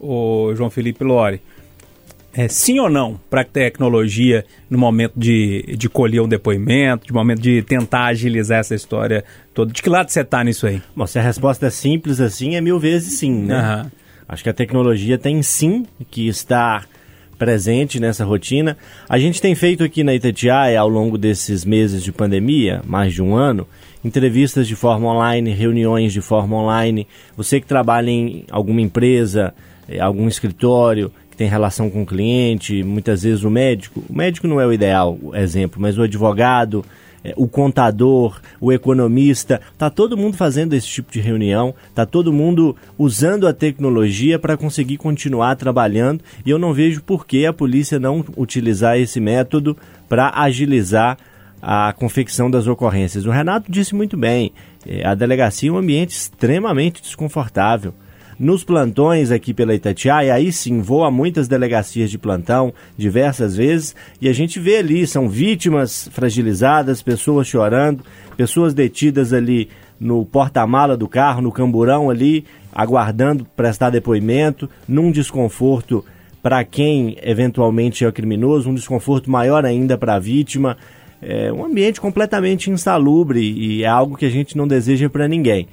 [0.00, 1.40] Ô, João Felipe Lore,
[2.32, 7.12] é sim ou não para a tecnologia no momento de, de colher um depoimento, de
[7.12, 9.72] momento de tentar agilizar essa história toda?
[9.72, 10.80] De que lado você tá nisso aí?
[10.94, 13.56] Bom, se a resposta é simples assim, é mil vezes sim, né?
[13.56, 13.92] Aham.
[14.28, 16.86] Acho que a tecnologia tem sim que estar
[17.38, 18.76] presente nessa rotina.
[19.08, 23.22] A gente tem feito aqui na Itatiaia, ao longo desses meses de pandemia, mais de
[23.22, 23.66] um ano,
[24.04, 27.06] entrevistas de forma online, reuniões de forma online.
[27.36, 29.54] Você que trabalha em alguma empresa,
[29.88, 34.02] eh, algum escritório, que tem relação com o cliente, muitas vezes o médico.
[34.08, 36.84] O médico não é o ideal o exemplo, mas o advogado,
[37.36, 42.76] o contador, o economista, tá todo mundo fazendo esse tipo de reunião, tá todo mundo
[42.98, 47.98] usando a tecnologia para conseguir continuar trabalhando e eu não vejo por que a polícia
[47.98, 49.76] não utilizar esse método
[50.08, 51.18] para agilizar
[51.60, 53.26] a confecção das ocorrências.
[53.26, 54.52] O Renato disse muito bem,
[54.86, 57.92] eh, a delegacia é um ambiente extremamente desconfortável.
[58.38, 63.96] Nos plantões aqui pela Itatiaia, aí sim, vou a muitas delegacias de plantão, diversas vezes,
[64.20, 68.04] e a gente vê ali, são vítimas fragilizadas, pessoas chorando,
[68.36, 76.04] pessoas detidas ali no porta-mala do carro, no camburão ali, aguardando prestar depoimento, num desconforto
[76.40, 80.76] para quem eventualmente é criminoso, um desconforto maior ainda para a vítima.
[81.20, 85.66] É um ambiente completamente insalubre e é algo que a gente não deseja para ninguém.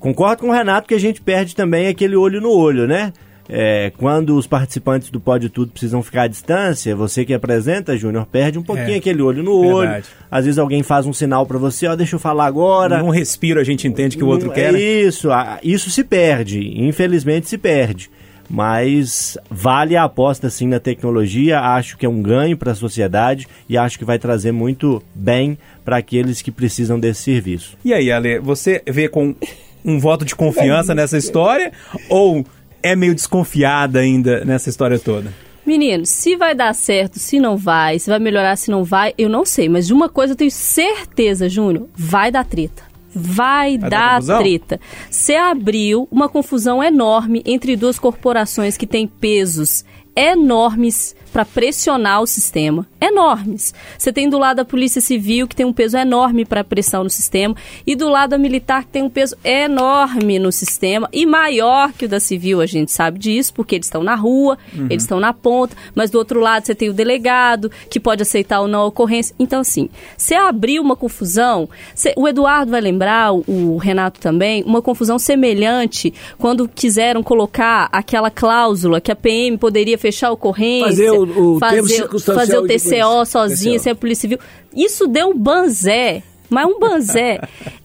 [0.00, 3.12] Concordo com o Renato que a gente perde também aquele olho no olho, né?
[3.52, 8.24] É, quando os participantes do Pode Tudo precisam ficar à distância, você que apresenta, Júnior,
[8.26, 9.88] perde um pouquinho É, aquele olho no olho.
[9.88, 10.06] verdade.
[10.30, 13.02] Às vezes alguém faz um sinal para você, ó, deixa eu falar agora.
[13.02, 14.80] Num respiro a gente entende que o outro quer, né?
[14.80, 18.08] Isso, a- isso se perde, infelizmente se perde.
[18.48, 23.46] Mas vale a aposta sim na tecnologia, acho que é um ganho para a sociedade
[23.68, 27.76] e acho que vai trazer muito bem para aqueles que precisam desse serviço.
[27.84, 29.34] E aí, Ale, você vê com
[29.84, 31.72] um voto de confiança nessa história
[32.08, 32.44] ou
[32.82, 35.32] é meio desconfiada ainda nessa história toda?
[35.64, 39.28] Menino, se vai dar certo, se não vai, se vai melhorar, se não vai, eu
[39.28, 39.68] não sei.
[39.68, 42.82] Mas de uma coisa eu tenho certeza, Júnior, vai dar treta.
[43.14, 44.38] Vai, dar dar confusão?
[44.38, 44.80] treta.
[45.10, 49.84] Você abriu uma confusão enorme entre duas corporações que têm pesos
[50.16, 52.86] enormes para pressionar o sistema.
[53.00, 53.72] Enormes.
[53.98, 57.10] Você tem do lado a Polícia Civil, que tem um peso enorme para pressão no
[57.10, 57.54] sistema,
[57.86, 62.04] e do lado a militar, que tem um peso enorme no sistema, e maior que
[62.04, 64.58] o da Civil, a gente sabe disso, porque eles estão na rua,
[64.90, 68.60] eles estão na ponta, mas do outro lado você tem o delegado, que pode aceitar
[68.60, 69.34] ou não a ocorrência.
[69.38, 74.62] Então, assim, se abrir uma confusão, cê- o Eduardo vai lembrar, o, o Renato também,
[74.64, 80.86] uma confusão semelhante quando quiseram colocar aquela cláusula que a PM poderia fechar a ocorrência,
[80.88, 83.78] Fazer o- fazer, fazer o TCO TCO.
[83.78, 84.38] sem a Polícia Civil.
[84.74, 86.22] Isso deu um banzé.
[86.48, 87.38] Mas um banzé.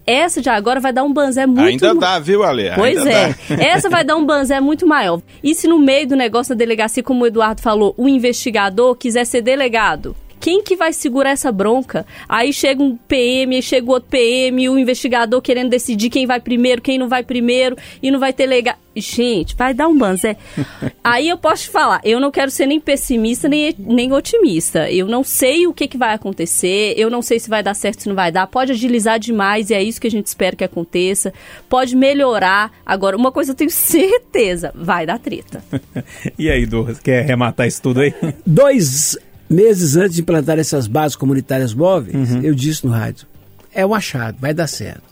[0.08, 2.72] Essa de agora vai dar um banzé muito Ainda dá, viu, Ale?
[2.74, 3.36] Pois Ainda é.
[3.58, 3.64] dá.
[3.64, 5.22] Essa vai dar um banzé muito maior.
[5.44, 9.24] E se no meio do negócio da delegacia, como o Eduardo falou, o investigador quiser
[9.26, 10.16] ser delegado?
[10.40, 12.06] Quem que vai segurar essa bronca?
[12.28, 16.40] Aí chega um PM, aí chega o outro PM, o investigador querendo decidir quem vai
[16.40, 18.76] primeiro, quem não vai primeiro, e não vai ter legal.
[18.96, 20.38] Gente, vai dar um banzé.
[21.04, 24.90] Aí eu posso te falar, eu não quero ser nem pessimista nem, nem otimista.
[24.90, 28.04] Eu não sei o que, que vai acontecer, eu não sei se vai dar certo,
[28.04, 28.48] se não vai dar.
[28.48, 31.34] Pode agilizar demais e é isso que a gente espera que aconteça.
[31.68, 32.72] Pode melhorar.
[32.86, 35.64] Agora, uma coisa eu tenho certeza, vai dar treta.
[36.38, 38.14] E aí, Du, quer arrematar isso tudo aí?
[38.46, 39.18] Dois
[39.50, 42.42] meses antes de implantar essas bases comunitárias móveis, Uhum.
[42.42, 43.28] eu disse no rádio:
[43.74, 45.04] é um achado, vai dar certo.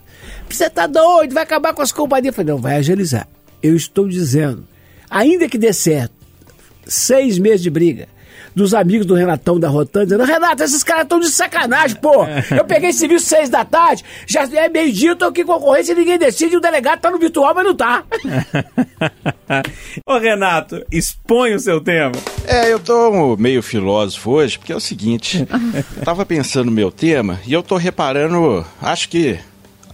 [0.50, 2.28] Você tá doido, vai acabar com as companhias.
[2.28, 3.28] Eu falei: não, vai agilizar.
[3.62, 4.66] Eu estou dizendo,
[5.10, 6.14] ainda que dê certo,
[6.86, 8.08] seis meses de briga.
[8.56, 12.26] Dos amigos do Renatão da Rotan, dizendo: Renato, esses caras estão de sacanagem, pô.
[12.56, 15.94] Eu peguei esse serviço seis da tarde, já é meio-dia, eu tô aqui com concorrência
[15.94, 16.56] e ninguém decide.
[16.58, 18.04] O delegado tá no virtual, mas não tá.
[20.08, 22.12] Ô, Renato, expõe o seu tema.
[22.46, 25.48] É, eu tô meio filósofo hoje, porque é o seguinte,
[25.98, 29.38] eu tava pensando no meu tema e eu tô reparando, acho que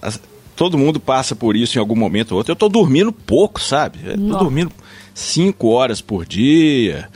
[0.02, 0.20] as-
[0.56, 2.52] todo mundo passa por isso em algum momento ou outro.
[2.52, 4.00] Eu tô dormindo pouco, sabe?
[4.06, 4.72] Eu tô dormindo
[5.14, 7.08] cinco horas por dia,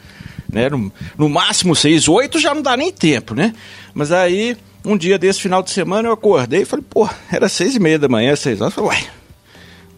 [0.53, 0.69] né?
[0.69, 3.53] No, no máximo seis, oito já não dá nem tempo, né?
[3.93, 7.75] Mas aí, um dia desse final de semana eu acordei e falei, pô, era seis
[7.75, 8.75] e meia da manhã, seis horas.
[8.77, 9.09] Eu falei, uai,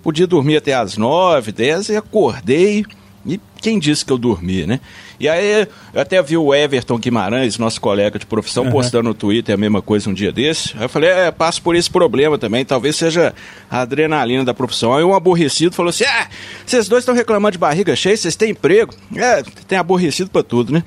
[0.01, 2.85] podia dormir até às nove, dez, e acordei.
[3.25, 4.79] E quem disse que eu dormi, né?
[5.19, 9.55] E aí, eu até vi o Everton Guimarães, nosso colega de profissão, postando no Twitter
[9.55, 10.73] a mesma coisa um dia desse.
[10.77, 13.33] Aí eu falei, é, passo por esse problema também, talvez seja
[13.69, 14.93] a adrenalina da profissão.
[14.93, 16.27] Aí um aborrecido falou assim: ah,
[16.65, 18.93] vocês dois estão reclamando de barriga cheia, vocês têm emprego?
[19.15, 20.83] É, tem aborrecido pra tudo, né?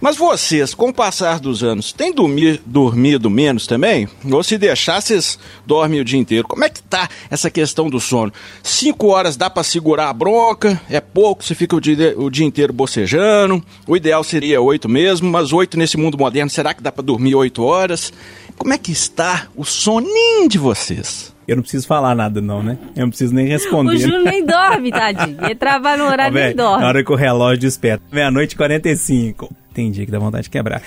[0.00, 4.08] Mas vocês, com o passar dos anos, têm dormi- dormido menos também?
[4.32, 6.48] Ou se deixar, vocês dormem o dia inteiro?
[6.48, 8.32] Como é que tá essa questão do sono?
[8.62, 10.80] Cinco horas dá pra segurar a bronca?
[10.88, 13.62] É pouco, você fica o dia, o dia inteiro bocejando.
[13.86, 17.34] O ideal seria oito mesmo, mas oito nesse mundo moderno, será que dá pra dormir
[17.34, 18.10] oito horas?
[18.56, 21.34] Como é que está o soninho de vocês?
[21.46, 22.78] Eu não preciso falar nada, não, né?
[22.94, 23.96] Eu não preciso nem responder.
[23.96, 25.36] O Júnior nem dorme, tadinho.
[25.44, 26.80] Ele trabalha no horário e dorme.
[26.82, 28.04] na hora que o relógio desperta.
[28.12, 29.52] Meia-noite e 45.
[29.72, 30.82] Tem dia que dá vontade de quebrar.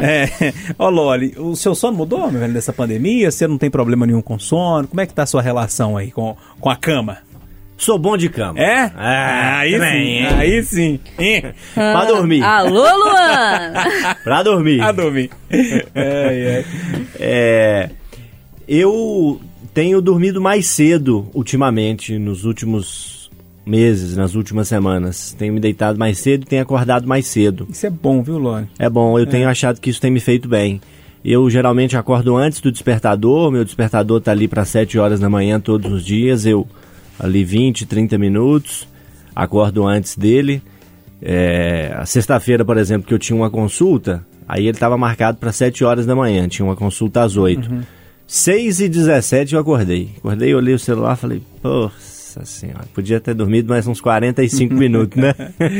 [0.00, 3.30] É, ó, Loli, o seu sono mudou, meu velho, dessa pandemia?
[3.30, 4.88] Você não tem problema nenhum com sono?
[4.88, 7.18] Como é que tá a sua relação aí com, com a cama?
[7.76, 8.60] Sou bom de cama.
[8.60, 8.92] É?
[8.96, 10.26] Ah, aí sim, hein?
[10.26, 11.00] aí sim.
[11.18, 11.42] Hein?
[11.74, 12.42] Pra dormir.
[12.42, 13.84] Alô, Luana!
[14.22, 14.80] Pra dormir.
[14.80, 15.30] A dormir.
[15.50, 16.64] Ai, ai.
[17.18, 17.90] É,
[18.68, 19.40] eu
[19.74, 23.21] tenho dormido mais cedo ultimamente, nos últimos
[23.64, 25.34] meses, nas últimas semanas.
[25.38, 27.66] Tenho me deitado mais cedo e tenho acordado mais cedo.
[27.70, 28.68] Isso é bom, viu, Loli?
[28.78, 30.80] É bom, eu tenho achado que isso tem me feito bem.
[31.24, 35.60] Eu geralmente acordo antes do despertador, meu despertador tá ali para 7 horas da manhã
[35.60, 36.66] todos os dias, eu
[37.18, 38.88] ali 20, 30 minutos,
[39.34, 40.60] acordo antes dele.
[41.20, 45.52] É, a sexta-feira, por exemplo, que eu tinha uma consulta, aí ele estava marcado para
[45.52, 47.70] 7 horas da manhã, tinha uma consulta às 8.
[48.26, 50.10] 6 e 17 eu acordei.
[50.18, 51.42] Acordei, olhei o celular falei,
[52.40, 55.34] nossa senhora, podia ter dormido mais uns 45 minutos, né?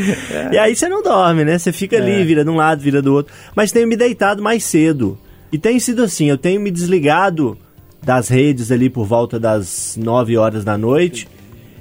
[0.52, 1.58] e aí você não dorme, né?
[1.58, 3.32] Você fica ali, vira de um lado, vira do outro.
[3.54, 5.18] Mas tenho me deitado mais cedo.
[5.50, 7.56] E tem sido assim, eu tenho me desligado
[8.02, 11.28] das redes ali por volta das 9 horas da noite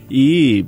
[0.09, 0.65] e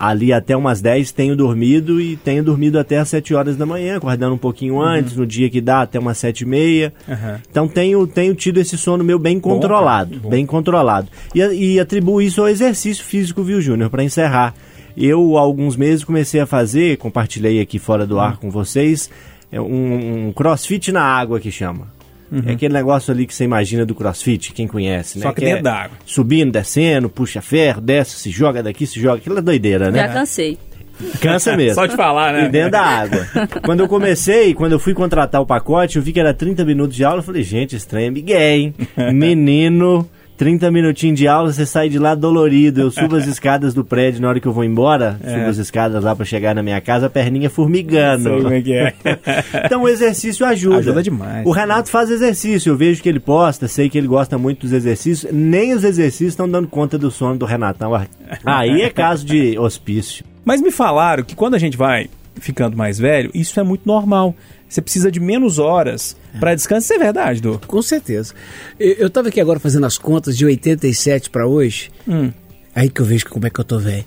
[0.00, 3.98] ali até umas 10 tenho dormido e tenho dormido até as 7 horas da manhã,
[3.98, 6.92] acordando um pouquinho antes, no dia que dá até umas 7 e meia.
[7.06, 7.38] Aham.
[7.50, 10.30] Então tenho, tenho tido esse sono meu bem controlado, cara, bom.
[10.30, 11.08] bem controlado.
[11.34, 13.90] E, e atribuo isso ao exercício físico, viu, Júnior?
[13.90, 14.54] Para encerrar.
[14.96, 18.20] Eu, há alguns meses, comecei a fazer, compartilhei aqui fora do Hum.
[18.20, 19.10] ar com vocês,
[19.52, 21.88] é um, um crossfit na água que chama.
[22.46, 25.24] É aquele negócio ali que você imagina do crossfit, quem conhece, né?
[25.24, 25.30] Uhum.
[25.30, 25.96] Só que é dentro d'água.
[26.06, 29.18] Subindo, descendo, puxa ferro, desce, se joga daqui, se joga.
[29.18, 29.98] Aquilo é doideira, né?
[29.98, 30.58] Já cansei.
[31.20, 31.74] Cansa mesmo.
[31.80, 32.46] Só de falar, né?
[32.46, 33.26] E dentro da água.
[33.64, 36.94] quando eu comecei, quando eu fui contratar o pacote, eu vi que era 30 minutos
[36.94, 37.18] de aula.
[37.18, 38.74] Eu falei, gente, estranho é Miguel, hein?
[39.12, 40.08] Menino,
[40.40, 42.80] 30 minutinhos de aula, você sai de lá dolorido.
[42.80, 46.02] Eu subo as escadas do prédio na hora que eu vou embora, subo as escadas
[46.02, 48.22] lá pra chegar na minha casa, a perninha formigando.
[48.22, 48.94] Sei como é que é.
[49.66, 50.78] Então o exercício ajuda.
[50.78, 51.46] Ajuda demais.
[51.46, 54.72] O Renato faz exercício, eu vejo que ele posta, sei que ele gosta muito dos
[54.72, 55.30] exercícios.
[55.30, 57.92] Nem os exercícios estão dando conta do sono do Renatão.
[58.42, 60.24] Aí é caso de hospício.
[60.42, 64.34] Mas me falaram que quando a gente vai ficando mais velho, isso é muito normal.
[64.68, 66.84] Você precisa de menos horas pra descanso.
[66.84, 67.60] Isso é verdade, Du?
[67.66, 68.32] Com certeza.
[68.78, 71.90] Eu, eu tava aqui agora fazendo as contas de 87 para hoje.
[72.06, 72.30] Hum.
[72.74, 74.04] Aí que eu vejo como é que eu tô velho.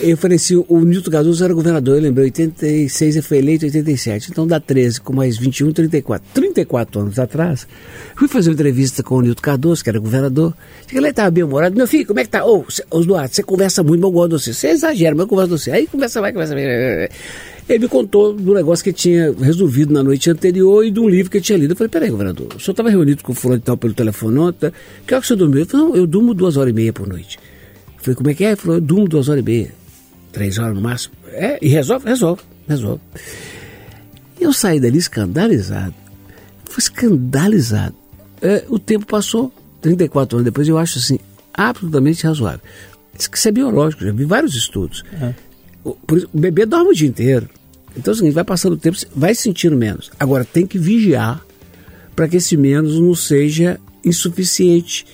[0.00, 3.68] Eu falei assim, o Nilton Cardoso era governador, eu lembrei, 86 ele foi eleito em
[3.68, 6.24] 87, então dá 13, com mais 21, 34.
[6.34, 7.66] 34 anos atrás,
[8.14, 10.54] fui fazer uma entrevista com o Nilton Cardoso, que era governador.
[10.86, 11.76] Cheguei lá, ele estava bem humorado.
[11.76, 12.44] Meu filho, como é que tá?
[12.44, 14.54] Ô, ô Duarte, você conversa muito, mas eu gosto de você.
[14.54, 15.70] Você exagera, mas eu converso com você.
[15.72, 17.08] Aí conversa vai, conversa vai.
[17.68, 21.30] Ele me contou do negócio que tinha resolvido na noite anterior e de um livro
[21.30, 21.72] que ele tinha lido.
[21.72, 24.38] Eu falei, peraí, governador, o senhor estava reunido com o fulano e tal pelo telefone
[24.38, 24.72] ontem,
[25.06, 25.58] que hora que o senhor dormiu?
[25.58, 27.36] Ele falou, não, eu durmo duas horas e meia por noite.
[27.98, 28.48] Eu falei, como é que é?
[28.48, 29.70] Ele falou, eu durmo duas horas e meia,
[30.32, 31.14] três horas no máximo.
[31.32, 32.06] É, e resolve?
[32.06, 33.00] Resolve, resolve.
[34.40, 35.94] Eu saí dali escandalizado.
[36.64, 37.94] Fui escandalizado.
[38.40, 41.18] É, o tempo passou, 34 anos depois, eu acho assim,
[41.52, 42.60] absolutamente razoável.
[43.16, 45.02] Diz que isso é biológico, já vi vários estudos.
[45.82, 47.48] O, por o bebê dorme o dia inteiro.
[47.96, 50.10] Então seguinte, vai passando o tempo, vai sentindo menos.
[50.20, 51.44] Agora, tem que vigiar
[52.14, 55.04] para que esse menos não seja insuficiente.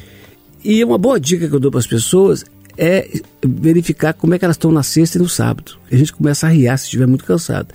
[0.62, 2.44] E uma boa dica que eu dou para as pessoas
[2.76, 3.08] é
[3.44, 5.76] verificar como é que elas estão na sexta e no sábado.
[5.90, 7.74] A gente começa a riar se estiver muito cansado.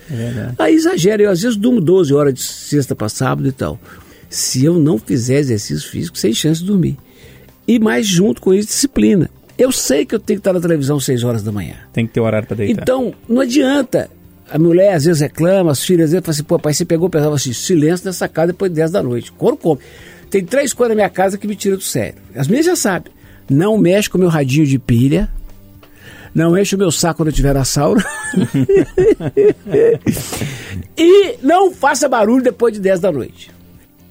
[0.57, 3.79] Aí exagera, eu às vezes durmo 12 horas de sexta para sábado e tal.
[4.29, 6.97] Se eu não fizer exercício físico, sem chance de dormir.
[7.67, 9.29] E mais junto com isso, disciplina.
[9.57, 11.75] Eu sei que eu tenho que estar na televisão 6 horas da manhã.
[11.91, 12.81] Tem que ter horário pra deitar.
[12.81, 14.09] Então, não adianta.
[14.49, 17.09] A mulher às vezes reclama, as filhas às vezes falam assim, pô, pai, você pegou,
[17.09, 19.31] pensava assim, silêncio nessa casa depois de 10 da noite.
[19.31, 19.79] Couro come.
[20.29, 22.15] Tem três coisas na minha casa que me tiram do sério.
[22.35, 23.11] As minhas já sabem.
[23.49, 25.29] Não mexe com o meu radinho de pilha.
[26.33, 28.03] Não enche o meu saco quando eu estiver na sauna.
[30.95, 33.51] e não faça barulho depois de 10 da noite.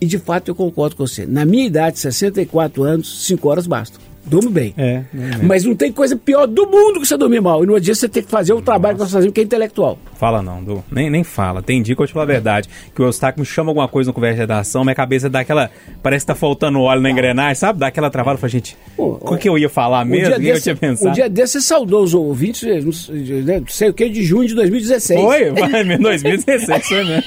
[0.01, 1.27] E de fato eu concordo com você.
[1.27, 4.01] Na minha idade, 64 anos, 5 horas bastam.
[4.24, 4.74] Durmo bem.
[4.76, 5.02] É,
[5.42, 7.64] Mas não tem coisa pior do mundo que você dormir mal.
[7.64, 9.98] E no dia você tem que fazer o trabalho que você fazendo, que é intelectual.
[10.14, 10.85] Fala não, Du.
[10.90, 11.62] Nem, nem fala.
[11.62, 12.68] Tem dia que eu te falo a verdade.
[12.94, 15.70] Que o Eustáquio me chama alguma coisa no conversa de redação, minha cabeça dá aquela.
[16.02, 17.78] Parece que tá faltando óleo na engrenagem, sabe?
[17.78, 18.37] Dá aquela travada.
[18.37, 20.35] Eu falo, gente, o que eu ia falar mesmo?
[20.35, 21.11] O que, eu tinha pensado?
[21.11, 24.09] um dia desse você saudou os ouvintes, eh, não sei, né, não sei o que,
[24.09, 25.20] de junho de 2016.
[25.20, 27.24] Foi, vai, 2016 foi mesmo.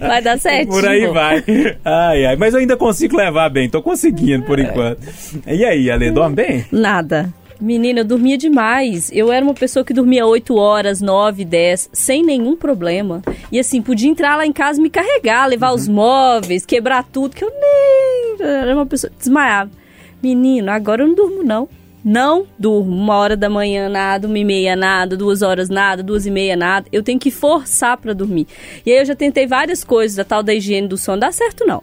[0.00, 0.68] Vai dar certo.
[0.68, 1.44] Por aí vai.
[1.84, 2.36] Ai, ai.
[2.36, 4.93] Mas eu ainda consigo levar bem, tô conseguindo por enquanto.
[5.46, 6.64] E aí, Ale, dorme bem?
[6.70, 7.32] Nada.
[7.60, 9.10] Menina, eu dormia demais.
[9.12, 13.22] Eu era uma pessoa que dormia 8 horas, 9, 10, sem nenhum problema.
[13.50, 17.44] E assim, podia entrar lá em casa me carregar, levar os móveis, quebrar tudo, que
[17.44, 18.46] eu nem.
[18.46, 19.12] Era uma pessoa.
[19.16, 19.70] Desmaiava.
[20.22, 21.68] Menino, agora eu não durmo, não.
[22.04, 22.94] Não durmo.
[22.94, 26.54] Uma hora da manhã, nada, uma e meia, nada, duas horas, nada, duas e meia,
[26.54, 26.86] nada.
[26.92, 28.46] Eu tenho que forçar pra dormir.
[28.84, 31.20] E aí eu já tentei várias coisas, a tal da higiene do sono.
[31.20, 31.82] Dá certo, não.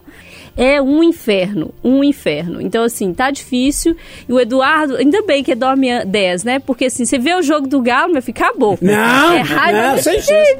[0.57, 2.61] É um inferno, um inferno.
[2.61, 3.95] Então, assim, tá difícil.
[4.27, 6.59] E o Eduardo, ainda bem que dorme a- 10, né?
[6.59, 8.77] Porque, assim, você vê o jogo do Galo, meu filho, acabou.
[8.81, 10.55] Não, é raiva não, sem chance.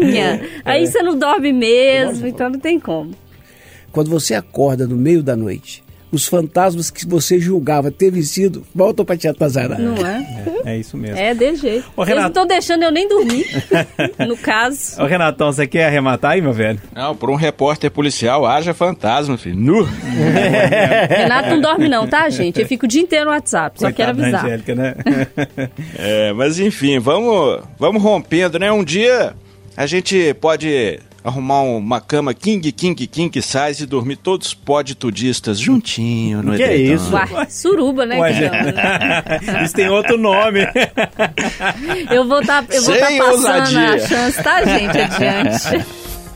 [0.00, 0.40] velhinha.
[0.64, 3.12] Aí você não dorme mesmo, então não tem como.
[3.92, 5.83] Quando você acorda no meio da noite,
[6.14, 9.78] os fantasmas que você julgava ter vencido voltam pra te atazarar.
[9.78, 10.44] Não é?
[10.64, 11.18] É isso mesmo.
[11.18, 11.86] É desse jeito.
[11.96, 12.22] Ô, Eles Renato.
[12.22, 13.44] não estão deixando eu nem dormir,
[14.26, 15.00] no caso.
[15.02, 16.80] Ô, Renatão, você quer arrematar aí, meu velho?
[16.94, 19.56] Não, por um repórter policial, haja fantasma, filho.
[19.56, 19.82] Nu!
[21.08, 22.60] Renato não dorme não, tá, gente?
[22.60, 24.44] Eu fico o dia inteiro no WhatsApp, só quero Coitada da avisar.
[24.44, 24.94] Angélica, né?
[25.98, 28.70] É, mas enfim, vamos, vamos rompendo, né?
[28.72, 29.34] Um dia
[29.76, 36.42] a gente pode arrumar uma cama king, king, king size e dormir todos podtudistas juntinho
[36.42, 36.94] no Que é edredom.
[36.94, 37.12] isso?
[37.14, 38.18] Uai, suruba, né?
[38.20, 39.64] Né?
[39.64, 40.60] Isso tem outro nome.
[42.10, 43.94] Eu vou estar eu vou tá passando ousadia.
[43.94, 44.98] a chance, tá, gente?
[44.98, 45.86] Adiante.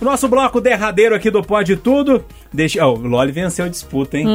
[0.00, 2.24] O nosso bloco derradeiro aqui do Pode Tudo.
[2.52, 2.84] Deixa...
[2.86, 4.26] Oh, o Loli venceu a disputa, hein?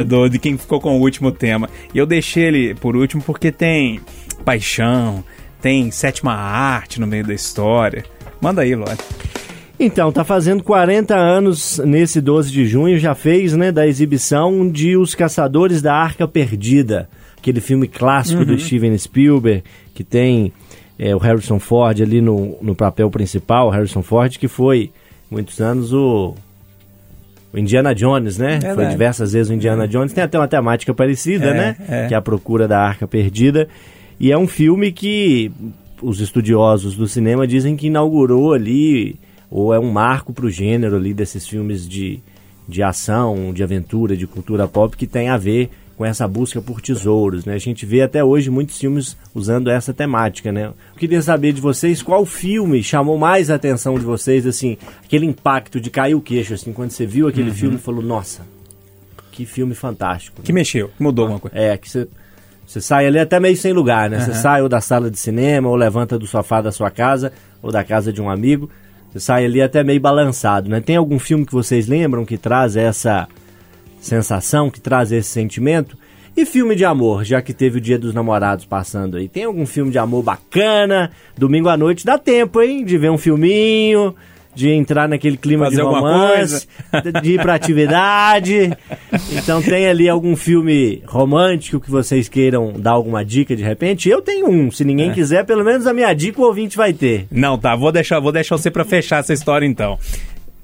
[0.00, 1.70] É, do, de quem ficou com o último tema.
[1.94, 4.00] E eu deixei ele por último porque tem
[4.44, 5.24] paixão,
[5.60, 8.04] tem sétima arte no meio da história.
[8.40, 8.98] Manda aí, Loli.
[9.84, 14.96] Então, tá fazendo 40 anos nesse 12 de junho, já fez, né, da exibição de
[14.96, 20.52] Os Caçadores da Arca Perdida, aquele filme clássico do Steven Spielberg, que tem
[20.98, 24.90] é, o Harrison Ford ali no, no papel principal, o Harrison Ford, que foi
[25.28, 26.34] muitos anos o,
[27.52, 28.52] o Indiana Jones, né?
[28.52, 28.74] Verdade.
[28.76, 30.12] Foi diversas vezes o Indiana Jones.
[30.12, 31.76] Tem até uma temática parecida, É, né?
[31.88, 32.06] é.
[32.06, 33.66] Que é a procura da Arca Perdida.
[34.20, 35.50] E é um filme que
[36.00, 39.16] os estudiosos do cinema dizem que inaugurou ali,
[39.52, 42.20] ou é um marco para o gênero ali desses filmes de,
[42.66, 46.80] de ação, de aventura, de cultura pop, que tem a ver com essa busca por
[46.80, 47.52] tesouros, né?
[47.52, 50.68] A gente vê até hoje muitos filmes usando essa temática, né?
[50.68, 55.26] Eu queria saber de vocês qual filme chamou mais a atenção de vocês, assim, aquele
[55.26, 58.40] impacto de cair o queixo, assim, quando você viu aquele filme e falou, nossa,
[59.30, 60.40] que filme fantástico.
[60.40, 61.54] Que mexeu, que mudou alguma coisa.
[61.56, 62.08] É, que você,
[62.66, 64.20] você sai ali até meio sem lugar, né?
[64.20, 67.70] Você sai ou da sala de cinema, ou levanta do sofá da sua casa, ou
[67.70, 68.70] da casa de um amigo.
[69.12, 70.80] Você sai ali até meio balançado, né?
[70.80, 73.28] Tem algum filme que vocês lembram que traz essa
[74.00, 75.98] sensação, que traz esse sentimento?
[76.34, 79.28] E filme de amor, já que teve o Dia dos Namorados passando aí.
[79.28, 81.10] Tem algum filme de amor bacana?
[81.36, 82.86] Domingo à noite dá tempo, hein?
[82.86, 84.14] De ver um filminho,
[84.54, 86.66] de entrar naquele clima Fazer de romance,
[87.22, 88.72] de ir pra atividade.
[89.32, 94.08] Então tem ali algum filme romântico que vocês queiram dar alguma dica de repente?
[94.08, 95.14] Eu tenho um, se ninguém É.
[95.14, 97.26] quiser, pelo menos a minha dica o ouvinte vai ter.
[97.30, 99.98] Não, tá, vou deixar, vou deixar você pra fechar essa história então.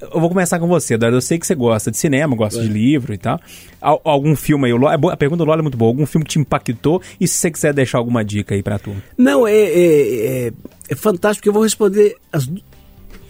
[0.00, 1.16] Eu vou começar com você, Eduardo.
[1.16, 3.40] Eu sei que você gosta de cinema, gosta de livro e tal.
[3.80, 5.90] Al- algum filme aí, é a pergunta do Lola é muito boa.
[5.90, 7.02] Algum filme que te impactou?
[7.20, 9.02] E se você quiser deixar alguma dica aí pra turma?
[9.16, 10.52] Não, é, é, é,
[10.88, 12.48] é fantástico que eu vou responder as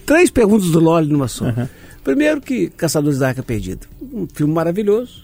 [0.08, 1.44] três perguntas do Loli numa só.
[2.02, 3.86] Primeiro que Caçadores da Arca Perdida.
[4.00, 5.22] Um filme maravilhoso,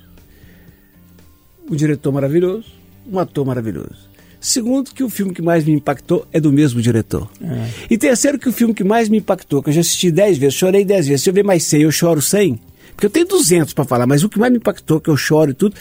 [1.71, 2.67] um diretor maravilhoso,
[3.11, 4.13] um ator maravilhoso.
[4.39, 7.31] Segundo que o filme que mais me impactou é do mesmo diretor.
[7.91, 10.55] E terceiro que o filme que mais me impactou, que eu já assisti dez vezes,
[10.55, 11.23] chorei dez vezes.
[11.23, 12.61] Se eu ver mais 100, eu choro 100.
[12.95, 15.53] Porque eu tenho 200 para falar, mas o que mais me impactou, que eu choro
[15.53, 15.75] e tudo,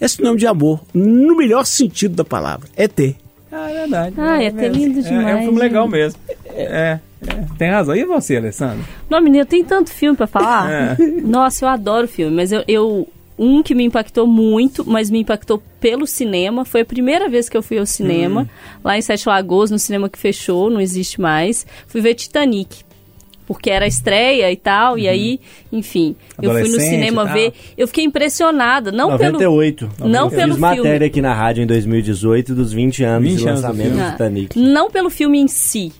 [0.00, 2.66] é esse nome de amor, no melhor sentido da palavra.
[2.74, 3.16] É ter.
[3.52, 4.14] Ah, é verdade.
[4.18, 5.26] Ah, é até lindo É, demais.
[5.28, 6.18] é um filme legal mesmo.
[6.48, 7.94] É, é, tem razão.
[7.94, 8.84] E você, Alessandro?
[9.08, 10.66] Não, menina, tem tanto filme pra falar.
[10.70, 10.96] É.
[11.22, 13.08] Nossa, eu adoro filme, mas eu, eu-
[13.38, 16.64] Um que me impactou muito, mas me impactou pelo cinema.
[16.64, 18.46] Foi a primeira vez que eu fui ao cinema, Hum.
[18.82, 21.66] lá em Sete Lagoas, no cinema que fechou, não existe mais.
[21.86, 22.78] Fui ver Titanic.
[23.46, 25.38] Porque era a estreia e tal, e aí,
[25.70, 26.80] enfim, eu fui no Uhum.
[26.80, 27.34] Cinema tal.
[27.34, 27.52] ver.
[27.76, 29.32] Eu fiquei impressionada, não pelo.
[29.38, 29.90] 98.
[30.00, 31.04] Não Eu pelo Fiz matéria filme.
[31.04, 34.10] aqui na rádio em 2018 dos 20 anos 20 de anos do lançamento do Ah,
[34.12, 34.58] Titanic.
[34.58, 35.92] Não pelo filme em si,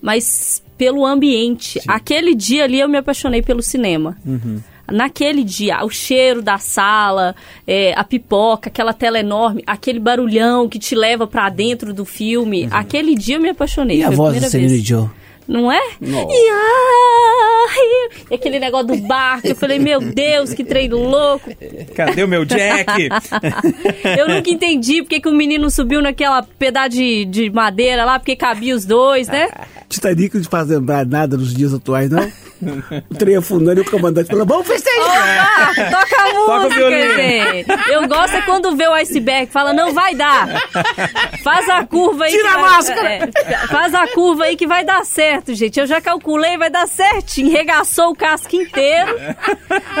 [0.00, 1.80] mas pelo ambiente.
[1.86, 4.16] Aquele dia ali eu me apaixonei pelo cinema.
[4.24, 4.60] Uhum.
[4.90, 7.36] Naquele dia, o cheiro da sala,
[7.66, 12.66] é, a pipoca, aquela tela enorme, aquele barulhão que te leva pra dentro do filme.
[12.70, 13.98] Aquele dia eu me apaixonei.
[13.98, 14.80] E a voz da primeira Celine.
[14.82, 15.08] Dion?
[15.46, 15.80] Não é?
[15.98, 16.28] Nossa.
[16.30, 21.50] E, e aquele negócio do barco, eu falei, meu Deus, que trem louco.
[21.94, 23.08] Cadê o meu Jack?
[24.18, 28.36] Eu nunca entendi porque que o menino subiu naquela pedaço de, de madeira lá, porque
[28.36, 29.48] cabia os dois, né?
[29.98, 32.30] Titanic não te faz lembrar nada dos dias atuais, não?
[33.10, 35.72] o trem afundando e o comandante falando, vamos festejar!
[35.72, 37.66] Opa, toca a Toca música, gente.
[37.92, 40.48] Eu gosto é quando vê o iceberg, fala, não vai dar.
[41.42, 42.30] Faz a curva aí.
[42.30, 43.08] Tira que a vai- máscara.
[43.12, 45.78] é, faz a curva aí que vai dar certo, gente.
[45.78, 47.50] Eu já calculei, vai dar certinho.
[47.50, 49.14] Regaçou o casco inteiro.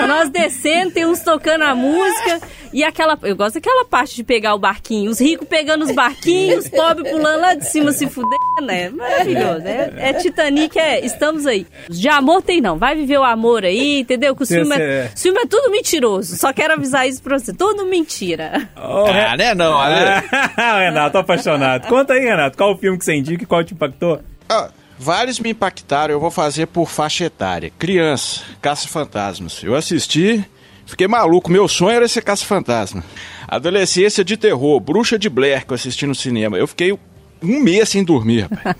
[0.06, 2.40] Nós descendo, tem uns tocando a música.
[2.72, 3.18] E aquela.
[3.22, 5.10] Eu gosto daquela parte de pegar o barquinho.
[5.10, 8.90] Os ricos pegando os barquinhos, os pobres pulando lá de cima se fudendo, né?
[8.90, 9.66] Maravilhoso.
[9.66, 11.04] É, é Titanic, é.
[11.04, 11.66] Estamos aí.
[11.88, 12.78] De amor tem não.
[12.78, 14.34] Vai viver o amor aí, entendeu?
[14.34, 16.34] Que o filme é, é- o filme é tudo mentiroso.
[16.36, 17.52] Só quero avisar isso pra você.
[17.52, 18.66] Tudo mentira.
[18.74, 20.22] Ah, né não, Ale?
[20.86, 21.86] Renato, tô apaixonado.
[21.88, 24.20] Conta aí, Renato, qual o filme que você indica e qual te impactou?
[24.48, 27.70] Ah, vários me impactaram, eu vou fazer por faixa etária.
[27.78, 29.62] Criança, Caça-Fantasmas.
[29.62, 30.42] Eu assisti,
[30.86, 33.04] fiquei maluco, meu sonho era ser Caça-Fantasma.
[33.46, 36.56] Adolescência de terror, Bruxa de Blair, que eu assisti no cinema.
[36.56, 36.98] Eu fiquei
[37.42, 38.76] um mês sem dormir, rapaz.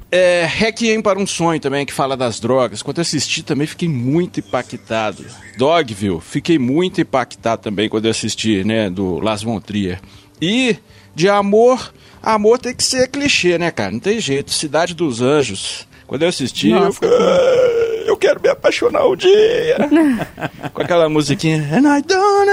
[0.10, 2.82] é, Requiem para um Sonho também, que fala das drogas.
[2.82, 5.24] Quando eu assisti também fiquei muito impactado.
[5.56, 10.00] Dogville, fiquei muito impactado também quando eu assisti, né, do Las Von Trier.
[10.40, 10.76] E
[11.14, 11.92] de amor,
[12.22, 13.90] amor tem que ser clichê, né, cara?
[13.92, 14.50] Não tem jeito.
[14.52, 15.86] Cidade dos Anjos.
[16.06, 16.92] Quando eu assisti, eu Nossa.
[16.94, 19.76] fiquei, "Ah, eu quero me apaixonar um dia.
[20.72, 21.62] Com aquela musiquinha.
[21.72, 22.46] And I don't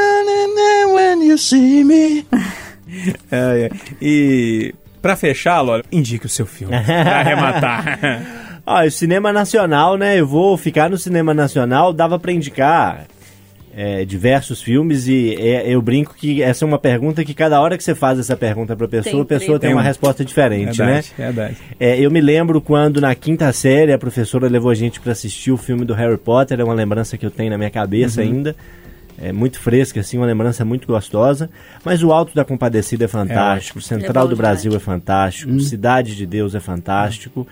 [0.55, 2.26] know when you see me.
[3.30, 3.70] É, é.
[4.01, 4.74] E
[5.08, 6.76] pra fechar, Lola, indique o seu filme.
[6.84, 8.60] pra arrematar.
[8.66, 10.20] Ah, o cinema nacional, né?
[10.20, 13.05] Eu vou ficar no cinema nacional, dava pra indicar
[13.74, 17.78] é, diversos filmes e é, eu brinco que essa é uma pergunta que cada hora
[17.78, 20.26] que você faz essa pergunta pra pessoa, Tem a pessoa tem Tem uma um- resposta
[20.26, 20.86] diferente, né?
[20.86, 21.58] verdade, verdade.
[21.80, 25.51] É, eu me lembro quando na quinta série a professora levou a gente pra assistir
[25.51, 28.28] o filme do Harry Potter, é uma lembrança que eu tenho na minha cabeça Uhum.
[28.28, 28.55] ainda.
[29.20, 31.49] É muito fresca, assim, uma lembrança muito gostosa.
[31.84, 36.26] Mas o Alto da Compadecida é fantástico, Central É do Brasil é fantástico, Cidade de
[36.26, 37.47] Deus é fantástico.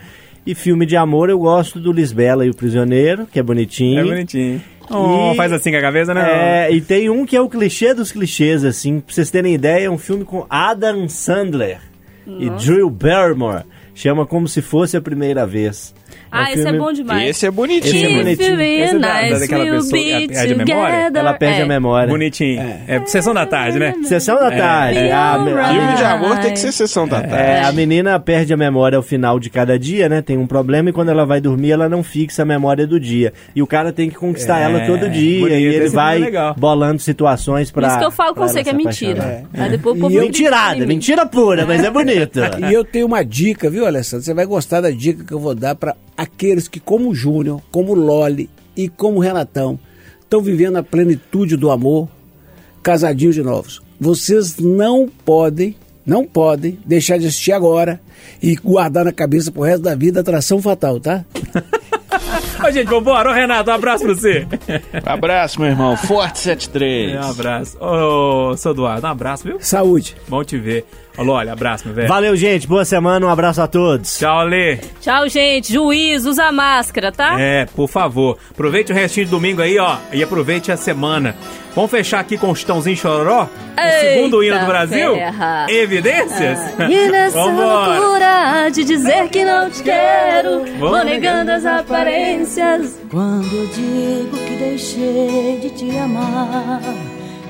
[0.45, 4.01] E filme de amor eu gosto do Lisbela e o Prisioneiro, que é bonitinho.
[4.01, 4.61] É bonitinho.
[4.91, 6.67] Oh, E- faz assim com a cabeça, né?
[6.67, 9.85] É, e tem um que é o clichê dos clichês, assim, pra vocês terem ideia,
[9.87, 11.79] é um filme com Adam Sandler
[12.27, 13.63] e Drew Barrymore.
[13.95, 15.95] Chama Como Se Fosse a Primeira Vez.
[16.35, 17.29] É um Ah, esse é bom demais.
[17.29, 17.95] Esse é bonitinho.
[17.95, 18.57] Esse é bonitinho.
[18.57, 20.95] be Esse é da- nice, daquela pessoa- é- é de memória?
[20.97, 21.19] together.
[21.21, 21.63] Ela perde É.
[21.63, 22.07] a memória.
[22.09, 22.61] Bonitinho.
[22.87, 23.01] É.
[23.05, 23.93] Sessão da tarde, né?
[24.03, 24.99] Sessão da tarde.
[24.99, 25.11] É.
[25.11, 27.35] A, me- a- Filme de amor tem que ser sessão da tarde.
[27.35, 30.21] é, a menina perde a memória ao final de cada dia, né?
[30.21, 33.33] Tem um problema e quando ela vai dormir, ela não fixa a memória do dia.
[33.55, 35.39] E o cara tem que conquistar É, ela todo dia.
[35.39, 37.87] bonito, e ele esse vai é bolando situações pra.
[37.87, 39.43] Isso que eu falo com pra você ela que é mentira.
[39.53, 42.39] Aí depois o E Mentirada, mentira pura, mas é bonito.
[42.69, 44.25] E eu tenho uma dica, viu, Alessandro?
[44.25, 45.95] Você vai gostar da dica que eu vou dar para
[46.25, 49.79] aqueles que, como o Júnior, como o Loli e como o Renatão,
[50.19, 52.09] estão vivendo a plenitude do amor,
[52.83, 53.81] casadinhos de novos.
[53.99, 58.01] vocês não podem, não podem deixar de assistir agora
[58.41, 61.23] e guardar na cabeça pro resto da vida Atração Fatal, tá?
[62.65, 63.29] Ô, gente, vambora.
[63.29, 64.47] Ô, Renato, um abraço pra você.
[65.05, 65.95] Abraço, meu irmão.
[65.95, 67.15] Forte 73.
[67.15, 67.77] Um abraço.
[67.79, 69.57] Ô, seu Eduardo, um abraço, viu?
[69.59, 70.15] Saúde.
[70.27, 70.85] Bom te ver.
[71.17, 72.07] Alô, olha, abraço, meu velho.
[72.07, 72.67] Valeu, gente.
[72.67, 73.25] Boa semana.
[73.25, 74.17] Um abraço a todos.
[74.17, 74.77] Tchau, Lê.
[75.01, 75.71] Tchau, gente.
[75.71, 77.39] Juiz, usa máscara, tá?
[77.39, 78.37] É, por favor.
[78.51, 79.95] Aproveite o restinho de domingo aí, ó.
[80.11, 81.35] E aproveite a semana.
[81.73, 83.43] Vamos fechar aqui com o Chitãozinho Chororó?
[83.77, 85.13] O Eita segundo hino do Brasil?
[85.15, 85.65] ferra.
[85.69, 86.59] Evidências?
[86.89, 87.99] E nessa Vambora.
[87.99, 92.97] loucura de dizer que não te quero, vou Vamos negando as aparências.
[93.09, 96.81] Quando eu digo que deixei de te amar,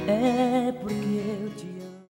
[0.07, 0.95] é porque
[1.43, 1.45] eu